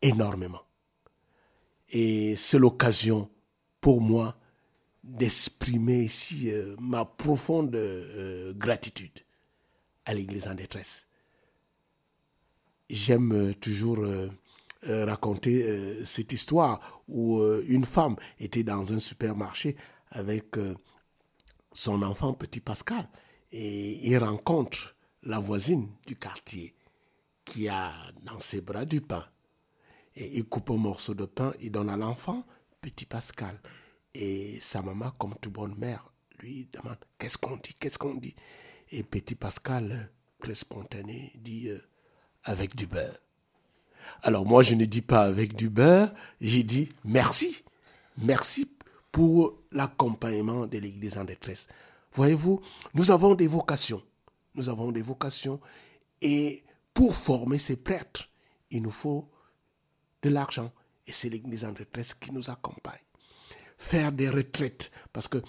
[0.00, 0.62] énormément.
[1.90, 3.28] Et c'est l'occasion
[3.80, 4.36] pour moi
[5.02, 9.18] d'exprimer ici euh, ma profonde euh, gratitude
[10.04, 11.08] à l'Église en détresse.
[12.88, 13.52] J'aime euh,
[14.82, 19.76] toujours raconter cette histoire où une femme était dans un supermarché
[20.10, 20.56] avec
[21.72, 23.08] son enfant petit Pascal
[23.50, 26.74] et il rencontre la voisine du quartier
[27.44, 29.24] qui a dans ses bras du pain.
[30.14, 32.44] Et il coupe un morceau de pain, il donne à l'enfant,
[32.80, 33.60] petit Pascal.
[34.14, 37.74] Et sa maman, comme toute bonne mère, lui demande Qu'est-ce qu'on dit?
[37.78, 38.34] Qu'est-ce qu'on dit?
[38.90, 41.80] Et petit Pascal, très spontané, dit euh,
[42.44, 43.18] Avec du beurre.
[44.22, 47.62] Alors moi, je ne dis pas avec du beurre, j'ai dit merci.
[48.18, 48.70] Merci
[49.10, 51.68] pour l'accompagnement de l'Église en détresse.
[52.12, 52.60] Voyez-vous,
[52.94, 54.02] nous avons des vocations.
[54.54, 55.60] Nous avons des vocations.
[56.20, 58.28] Et pour former ces prêtres,
[58.70, 59.30] il nous faut
[60.22, 60.70] de l'argent.
[61.06, 63.00] Et c'est l'Église en détresse qui nous accompagne
[63.82, 64.90] faire des retraites.
[65.12, 65.42] Parce que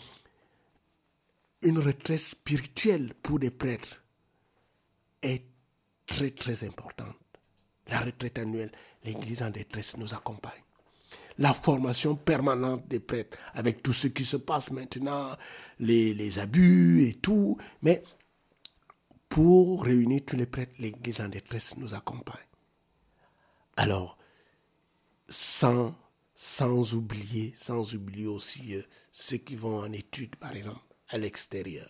[1.62, 4.04] une retraite spirituelle pour des prêtres
[5.22, 5.45] est
[6.08, 7.16] très très importante.
[7.88, 8.71] La retraite annuelle,
[9.03, 10.63] l'Église en détresse nous accompagne.
[11.38, 15.36] La formation permanente des prêtres, avec tout ce qui se passe maintenant,
[15.79, 17.57] les, abus et tout.
[17.81, 18.03] Mais
[19.29, 22.38] pour réunir tous les prêtres, l'Église en détresse nous accompagne.
[23.75, 24.17] Alors,
[25.27, 25.95] sans
[26.36, 28.81] sans oublier, sans oublier aussi euh,
[29.11, 31.89] ceux qui vont en études, par exemple, à l'extérieur.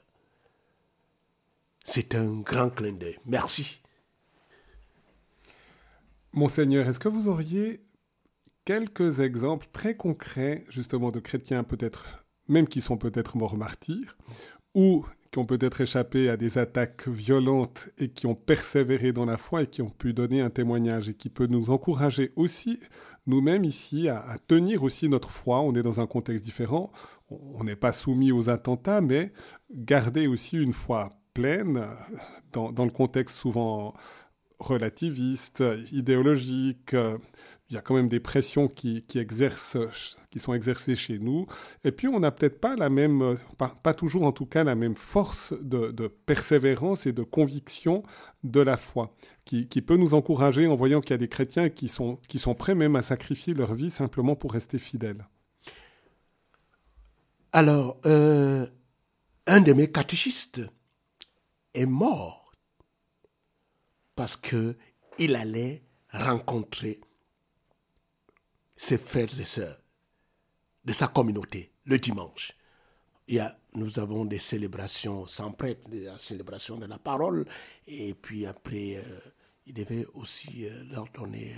[1.84, 3.20] C'est un grand clin d'œil.
[3.26, 3.82] Merci.
[6.36, 7.86] Monseigneur, est-ce que vous auriez
[8.66, 14.18] quelques exemples très concrets, justement, de chrétiens peut-être, même qui sont peut-être morts martyrs,
[14.74, 19.38] ou qui ont peut-être échappé à des attaques violentes et qui ont persévéré dans la
[19.38, 22.80] foi et qui ont pu donner un témoignage et qui peut nous encourager aussi
[23.28, 25.62] nous-mêmes ici à, tenir aussi notre foi?
[25.62, 26.92] On est dans un contexte différent.
[27.30, 29.34] On n'est pas soumis aux attentats, mais
[29.72, 31.88] garder aussi une foi pleine
[32.52, 33.94] dans, dans le contexte souvent
[34.64, 36.96] relativiste, idéologique,
[37.74, 39.78] il y a quand même des pressions qui, exercent,
[40.30, 41.48] qui sont exercées chez nous.
[41.84, 44.96] Et puis, on n'a peut-être pas la même, pas, toujours en tout cas, la même
[44.96, 48.04] force de, persévérance et de conviction
[48.44, 51.88] de la foi, qui, peut nous encourager en voyant qu'il y a des chrétiens qui
[51.88, 55.26] sont, qui sont prêts même à sacrifier leur vie simplement pour rester fidèles.
[57.54, 58.68] Alors, euh,
[59.48, 60.62] un de mes catéchistes
[61.74, 62.43] est mort
[64.16, 64.76] parce que
[65.20, 67.00] il allait rencontrer
[68.76, 69.82] ses frères et sœurs
[70.86, 72.54] de sa communauté le dimanche.
[73.28, 77.46] Il y a, nous avons des célébrations sans prêtre, des célébrations de la parole,
[77.88, 79.20] et puis après, euh,
[79.66, 81.54] il devait aussi euh, leur donner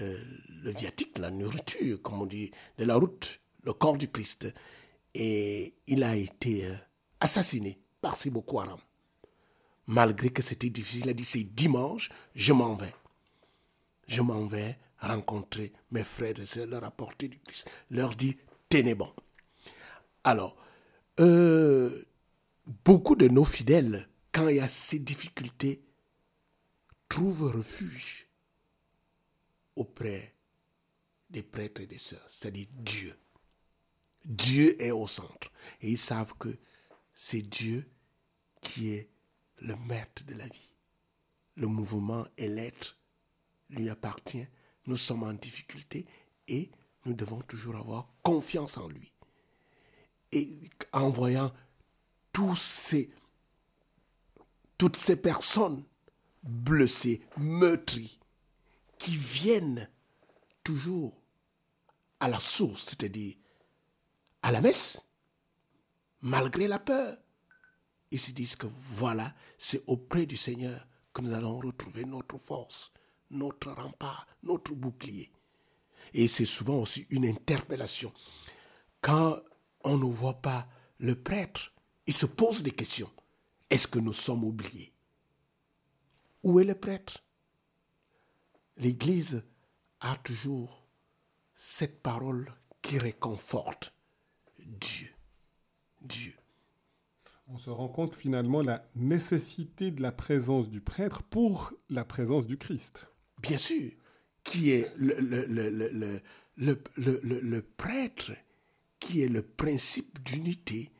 [0.00, 0.22] euh,
[0.62, 4.52] le, viatique, la nourriture, comme on dit, de la route, le corps du Christ.
[5.14, 6.70] Et il a été
[7.20, 8.78] assassiné par Boko Haram.
[9.86, 12.94] Malgré que c'était difficile, il a dit c'est dimanche, je m'en vais.
[14.08, 18.34] Je m'en vais rencontrer mes frères et sœurs, leur apporter du Christ, leur dire
[18.68, 19.12] tenez bon.
[20.24, 20.56] Alors,
[21.20, 22.04] euh,
[22.84, 25.82] beaucoup de nos fidèles, quand il y a ces difficultés,
[27.08, 28.26] trouvent refuge
[29.76, 30.34] auprès
[31.30, 33.16] des prêtres et des sœurs, c'est-à-dire Dieu.
[34.24, 35.52] Dieu est au centre.
[35.80, 36.56] Et ils savent que
[37.14, 37.88] c'est Dieu
[38.60, 39.08] qui est
[39.58, 40.70] le maître de la vie.
[41.56, 42.98] Le mouvement et l'être
[43.70, 44.46] lui appartient
[44.86, 46.06] nous sommes en difficulté
[46.48, 46.70] et
[47.04, 49.12] nous devons toujours avoir confiance en lui.
[50.32, 51.52] Et en voyant
[52.32, 53.10] toutes ces
[55.20, 55.84] personnes
[56.42, 58.20] blessées, meurtries,
[58.98, 59.88] qui viennent
[60.64, 61.20] toujours
[62.20, 63.34] à la source, c'est-à-dire
[64.42, 65.02] à la messe,
[66.20, 67.16] malgré la peur.
[68.10, 72.92] Ils se disent que voilà, c'est auprès du Seigneur que nous allons retrouver notre force,
[73.30, 75.32] notre rempart, notre bouclier.
[76.14, 78.12] Et c'est souvent aussi une interpellation.
[79.00, 79.40] Quand
[79.84, 81.72] on ne voit pas le prêtre,
[82.06, 83.10] il se pose des questions.
[83.70, 84.92] Est-ce que nous sommes oubliés?
[86.42, 87.24] Où est le prêtre?
[88.76, 89.42] L'Église
[90.00, 90.86] a toujours
[91.54, 93.92] cette parole qui réconforte
[94.58, 95.12] Dieu.
[96.00, 96.36] Dieu.
[97.48, 102.44] On se rend compte finalement la nécessité de la présence du prêtre pour la présence
[102.46, 103.06] du Christ.
[103.40, 103.92] Bien sûr.
[104.42, 105.40] qui est le, le,
[106.56, 108.32] le, le prêtre,
[109.00, 110.90] qui est le principe d'unité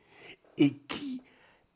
[0.57, 1.21] et qui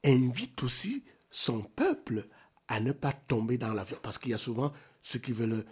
[0.04, 2.28] invite aussi son peuple
[2.68, 4.04] à ne pas tomber dans la violence.
[4.04, 5.66] Parce qu'il y a souvent ceux qui veulent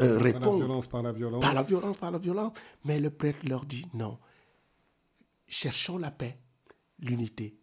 [0.00, 0.42] euh, répondre.
[0.42, 1.42] Par la violence, par la violence.
[1.42, 2.52] Par la violence, par la violence.
[2.84, 4.18] Mais le prêtre leur dit non.
[5.46, 6.38] Cherchons la paix,
[6.98, 7.58] l'unité.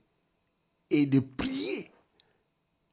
[0.90, 1.92] Et de prier.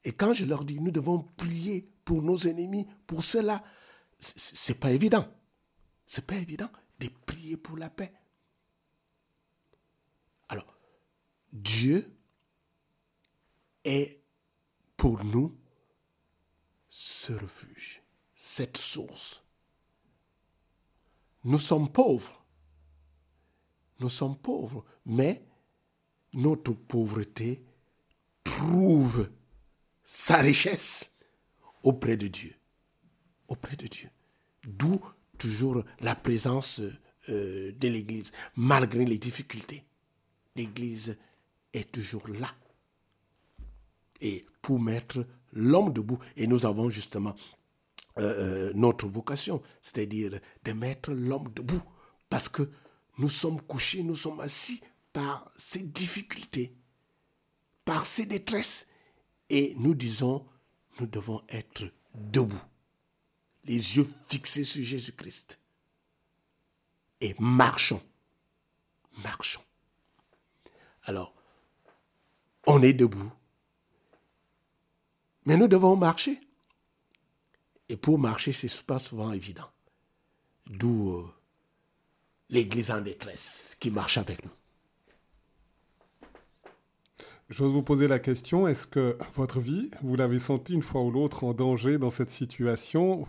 [0.03, 3.63] Et quand je leur dis, nous devons prier pour nos ennemis, pour cela,
[4.17, 5.27] c'est pas évident.
[6.05, 6.69] C'est pas évident
[6.99, 8.13] de prier pour la paix.
[10.47, 10.77] Alors,
[11.51, 12.15] Dieu
[13.83, 14.23] est
[14.95, 15.57] pour nous
[16.89, 18.01] ce refuge,
[18.35, 19.43] cette source.
[21.43, 22.45] Nous sommes pauvres.
[23.99, 25.45] Nous sommes pauvres, mais
[26.33, 27.66] notre pauvreté
[28.47, 29.29] trouve
[30.03, 31.15] sa richesse
[31.83, 32.53] auprès de Dieu.
[33.47, 34.09] Auprès de Dieu.
[34.65, 34.99] D'où
[35.37, 36.81] toujours la présence
[37.29, 39.83] euh, de l'Église, malgré les difficultés.
[40.55, 41.17] L'Église
[41.73, 42.53] est toujours là.
[44.21, 47.35] Et pour mettre l'homme debout, et nous avons justement
[48.17, 51.83] euh, euh, notre vocation, c'est-à-dire de mettre l'homme debout,
[52.29, 52.69] parce que
[53.17, 54.81] nous sommes couchés, nous sommes assis
[55.11, 56.76] par ces difficultés,
[57.87, 58.89] par ces détresses,
[59.49, 60.45] et nous disons,
[60.99, 62.61] nous devons être debout,
[63.63, 65.57] les yeux fixés sur Jésus-Christ,
[67.21, 68.03] et marchons,
[69.23, 69.63] marchons.
[71.03, 71.33] Alors,
[72.65, 73.31] on est debout,
[75.45, 76.41] mais nous devons marcher.
[77.87, 79.71] Et pour marcher, ce n'est pas souvent évident.
[80.65, 81.33] D'où euh,
[82.49, 84.51] l'Église en détresse qui marche avec nous.
[87.49, 91.11] J'ose vous poser la question, est-ce que votre vie, vous l'avez senti une fois ou
[91.11, 93.25] l'autre en danger dans cette situation?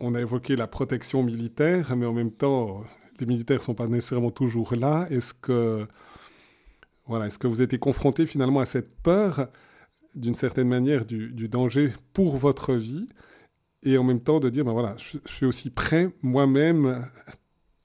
[0.00, 2.84] On a évoqué la protection militaire, mais en même temps,
[3.20, 5.06] les militaires ne sont pas nécessairement toujours là.
[5.10, 5.86] Est-ce que,
[7.06, 9.48] voilà, est-ce que vous étiez confronté finalement à cette peur
[10.14, 13.10] d'une certaine manière du, danger pour votre vie?
[13.82, 17.06] Et en même temps de dire, ben voilà, je, suis aussi prêt moi-même,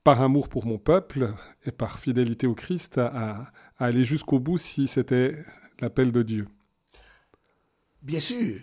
[0.05, 1.33] par amour pour mon peuple
[1.65, 5.43] et par fidélité au Christ, à, aller jusqu'au bout si c'était
[5.79, 6.47] l'appel de Dieu.
[8.01, 8.61] Bien sûr.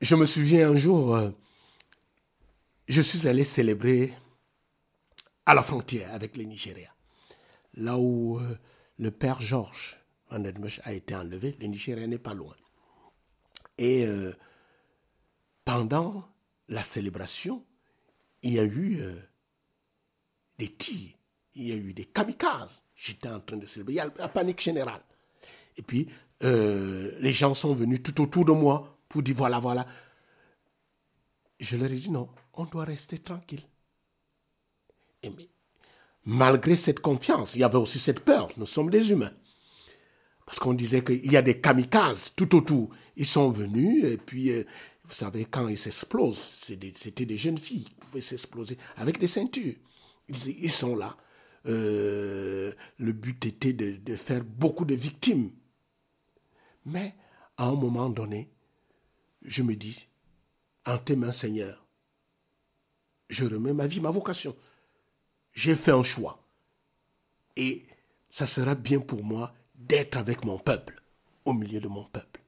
[0.00, 1.30] Je me souviens un jour, euh,
[2.86, 4.12] je suis allé célébrer
[5.46, 6.94] à la frontière avec le Nigeria,
[7.74, 8.58] là où euh,
[8.98, 11.56] le père Georges a été enlevé.
[11.60, 12.54] Le Nigeria n'est pas loin.
[13.78, 14.34] Et euh,
[15.64, 16.28] pendant
[16.68, 17.64] la célébration,
[18.42, 19.00] il y a eu
[20.58, 21.15] des tirs,
[21.56, 22.82] il y a eu des kamikazes.
[22.94, 25.02] J'étais en train de célébrer, il y a la panique générale.
[25.76, 26.06] Et puis,
[26.42, 29.86] euh, les gens sont venus tout autour de moi pour dire voilà, voilà.
[31.58, 33.62] Je leur ai dit non, on doit rester tranquille.
[35.22, 35.48] Et mais,
[36.24, 38.48] malgré cette confiance, il y avait aussi cette peur.
[38.56, 39.32] Nous sommes des humains.
[40.44, 42.90] Parce qu'on disait qu'il y a des kamikazes tout autour.
[43.16, 44.64] Ils sont venus et puis, euh,
[45.04, 49.74] vous savez, quand ils s'explosent, c'était des, jeunes filles qui pouvaient s'exploser avec des ceintures.
[50.28, 51.16] Ils, sont là.
[51.66, 55.50] Euh, le but était de, faire beaucoup de victimes.
[56.84, 57.14] Mais
[57.56, 58.48] à un moment donné,
[59.42, 60.08] je me dis,
[60.86, 61.84] en tes mains, Seigneur,
[63.28, 64.54] je remets ma vie, ma vocation.
[65.52, 66.44] J'ai fait un choix.
[67.56, 67.86] Et
[68.30, 71.02] ça sera bien pour moi d'être avec mon peuple,
[71.44, 72.40] au milieu de mon peuple.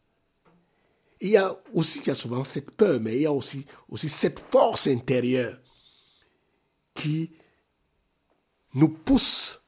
[1.20, 3.66] Il y a aussi, il y a souvent cette peur, mais il y a aussi,
[3.88, 5.58] aussi cette force intérieure
[6.94, 7.32] qui
[8.78, 9.60] nous pousse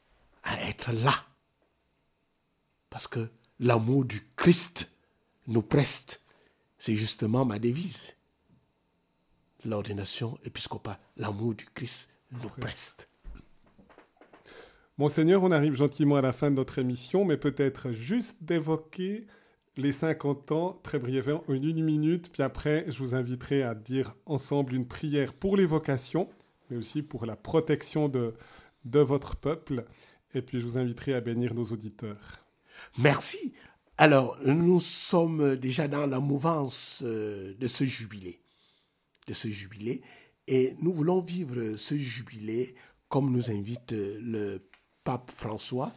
[0.45, 1.15] à être là.
[2.89, 4.89] Parce que l'amour du Christ
[5.49, 6.23] nous preste.
[6.79, 8.15] C'est justement ma devise.
[9.65, 13.09] L'ordination épiscopale, l'amour du Christ nous preste.
[14.97, 19.27] Monseigneur, on arrive gentiment à la fin de notre émission, mais peut-être juste d'évoquer
[19.77, 24.15] les 50 ans très brièvement, en une minute, puis après, je vous inviterai à dire
[24.27, 26.29] ensemble une prière pour l'évocation,
[26.69, 28.35] mais aussi pour la protection de,
[28.85, 29.85] de votre peuple,
[30.35, 32.45] et puis je vous inviterai à bénir nos auditeurs.
[32.99, 33.53] Merci.
[33.99, 38.41] Alors, nous sommes déjà dans la mouvance euh, de ce jubilé,
[39.27, 40.01] de ce jubilé,
[40.47, 42.75] et nous voulons vivre ce jubilé
[43.09, 44.63] comme nous invite le
[45.05, 45.93] pape François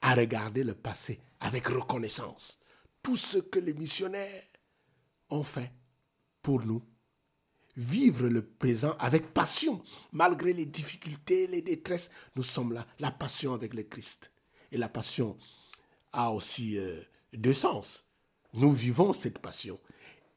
[0.00, 2.58] a regardé le passé avec reconnaissance.
[3.02, 4.44] Tout ce que les missionnaires
[5.30, 5.72] ont fait
[6.42, 6.82] pour nous.
[7.78, 12.84] Vivre le présent avec passion, malgré les difficultés, les détresses, nous sommes là.
[12.98, 14.32] La passion avec le Christ.
[14.72, 15.38] Et la passion
[16.12, 17.00] a aussi euh,
[17.32, 18.04] deux sens.
[18.52, 19.78] Nous vivons cette passion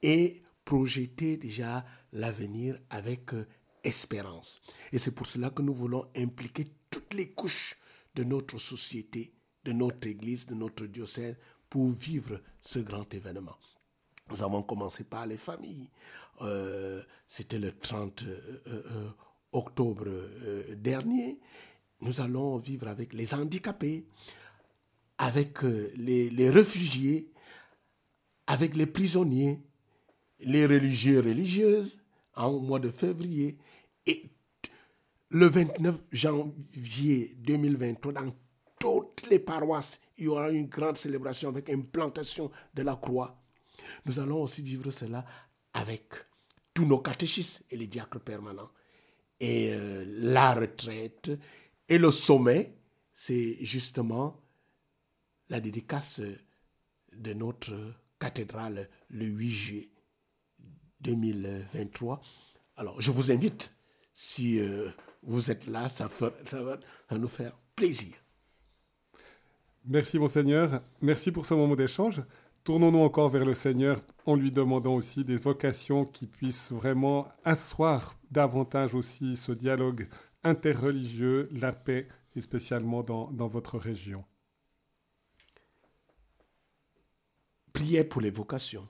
[0.03, 1.83] et projeter déjà
[2.13, 3.47] l'avenir avec euh,
[3.83, 4.61] espérance.
[4.91, 7.75] Et c'est pour cela que nous voulons impliquer toutes les couches
[8.13, 9.33] de notre société,
[9.63, 11.37] de notre Église, de notre diocèse,
[11.71, 13.57] pour vivre ce grand événement.
[14.29, 15.89] Nous avons commencé par les familles.
[16.41, 19.09] Euh, c'était le 30 euh, euh,
[19.51, 20.05] octobre
[20.75, 21.39] dernier.
[22.01, 24.05] Nous allons vivre avec les handicapés,
[25.17, 27.31] avec les, les réfugiés,
[28.47, 29.61] avec les prisonniers,
[30.39, 31.99] les religieux religieuses,
[32.35, 33.57] en mois de février.
[34.07, 34.31] Et
[35.29, 38.33] le 29 janvier 2023, dans
[38.79, 43.39] toutes les paroisses, il y aura une grande célébration avec une plantation de la croix.
[44.05, 45.25] Nous allons aussi vivre cela
[45.73, 46.03] avec
[46.73, 48.71] tous nos catéchistes et les diacres permanents.
[49.39, 51.31] Et euh, la retraite
[51.89, 52.75] et le sommet,
[53.13, 54.41] c'est justement
[55.49, 56.21] la dédicace
[57.11, 57.73] de notre
[58.19, 59.89] cathédrale le 8 juillet
[61.01, 62.21] 2023.
[62.77, 63.75] Alors, je vous invite,
[64.13, 64.89] si euh,
[65.23, 66.07] vous êtes là, ça,
[66.45, 66.79] ça va
[67.17, 68.13] nous faire plaisir.
[69.85, 70.81] Merci, Monseigneur.
[71.01, 72.21] Merci pour ce moment d'échange.
[72.63, 78.15] Tournons-nous encore vers le Seigneur en lui demandant aussi des vocations qui puissent vraiment asseoir
[78.29, 80.07] davantage aussi ce dialogue
[80.43, 84.23] interreligieux, la paix, et spécialement dans, votre région.
[87.73, 88.87] Priez pour les vocations.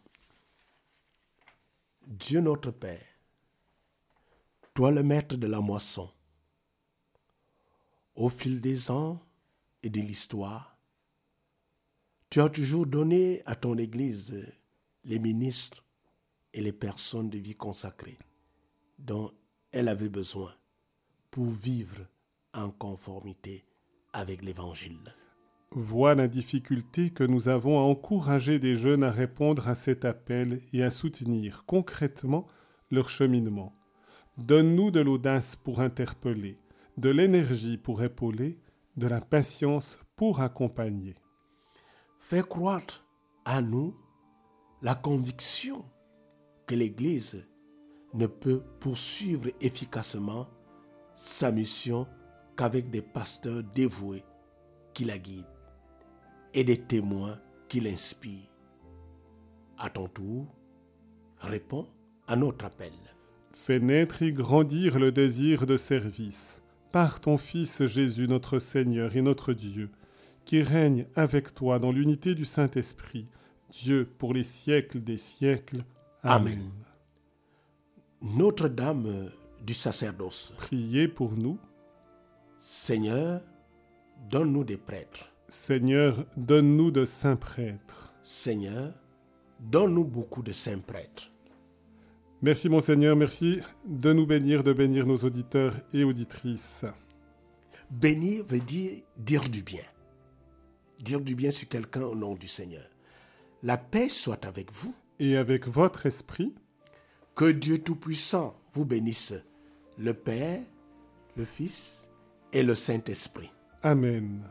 [2.06, 3.06] Dieu notre Père,
[4.74, 6.12] toi le maître de la moisson,
[8.16, 9.20] au fil des ans
[9.84, 10.71] et de l'histoire,
[12.32, 14.34] tu as toujours donné à ton Église
[15.04, 15.84] les ministres
[16.54, 18.18] et les personnes de vie consacrée
[19.00, 19.32] dont
[19.74, 20.54] elle avait besoin
[21.30, 22.08] pour vivre
[22.54, 23.66] en conformité
[24.14, 25.14] avec l'Évangile.
[25.72, 30.62] Vois la difficulté que nous avons à encourager des jeunes à répondre à cet appel
[30.72, 32.48] et à soutenir concrètement
[32.92, 33.76] leur cheminement.
[34.38, 36.58] Donne-nous de l'audace pour interpeller,
[36.96, 38.58] de l'énergie pour épauler,
[38.96, 41.16] de la patience pour accompagner.
[42.22, 43.04] Fais croître
[43.44, 43.94] à nous
[44.82, 45.84] la conviction
[46.66, 47.46] que l'Église
[48.14, 50.48] ne peut poursuivre efficacement
[51.16, 52.08] sa mission
[52.56, 54.24] qu'avec des pasteurs dévoués
[54.94, 55.46] qui la guident
[56.54, 58.50] et des témoins qui l'inspirent.
[59.78, 60.46] À ton tour,
[61.40, 61.88] réponds
[62.28, 62.94] à notre appel.
[63.52, 66.62] Fais naître et grandir le désir de service
[66.92, 69.90] par ton Fils Jésus notre Seigneur et notre Dieu
[70.46, 73.28] qui règne avec toi dans l'unité du Saint-Esprit,
[73.72, 75.84] Dieu pour les siècles des siècles.
[76.24, 76.72] Amen.
[78.22, 79.30] Notre-Dame
[79.66, 80.54] du sacerdoce.
[80.58, 81.58] Priez pour nous.
[82.60, 83.42] Seigneur,
[84.30, 85.32] donne-nous des prêtres.
[85.48, 88.14] Seigneur, donne-nous de saints prêtres.
[88.24, 88.94] Seigneur,
[89.60, 91.32] donne-nous beaucoup de saints prêtres.
[92.42, 96.86] Merci mon Seigneur, merci de nous bénir, de bénir nos auditeurs et auditrices.
[97.92, 99.84] Bénir veut dire dire du bien
[101.04, 102.88] dire du bien sur quelqu'un au nom du Seigneur.
[103.64, 104.93] La paix soit avec vous.
[105.20, 106.54] Et avec votre esprit.
[107.36, 109.34] Que Dieu Tout-Puissant vous bénisse,
[109.97, 110.62] le Père,
[111.38, 112.10] le Fils
[112.54, 113.52] et le Saint-Esprit.
[113.84, 114.43] Amen.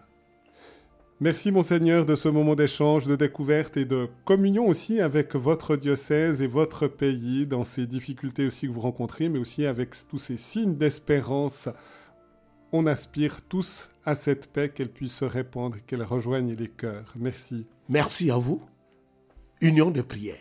[1.22, 6.40] Merci Monseigneur de ce moment d'échange, de découverte et de communion aussi avec votre diocèse
[6.40, 10.38] et votre pays dans ces difficultés aussi que vous rencontrez, mais aussi avec tous ces
[10.38, 11.68] signes d'espérance
[12.73, 17.12] on aspire tous à cette paix, qu'elle puisse se répandre, qu'elle rejoigne les cœurs.
[17.16, 17.66] Merci.
[17.89, 18.62] Merci à vous.
[19.61, 20.37] Union de prière.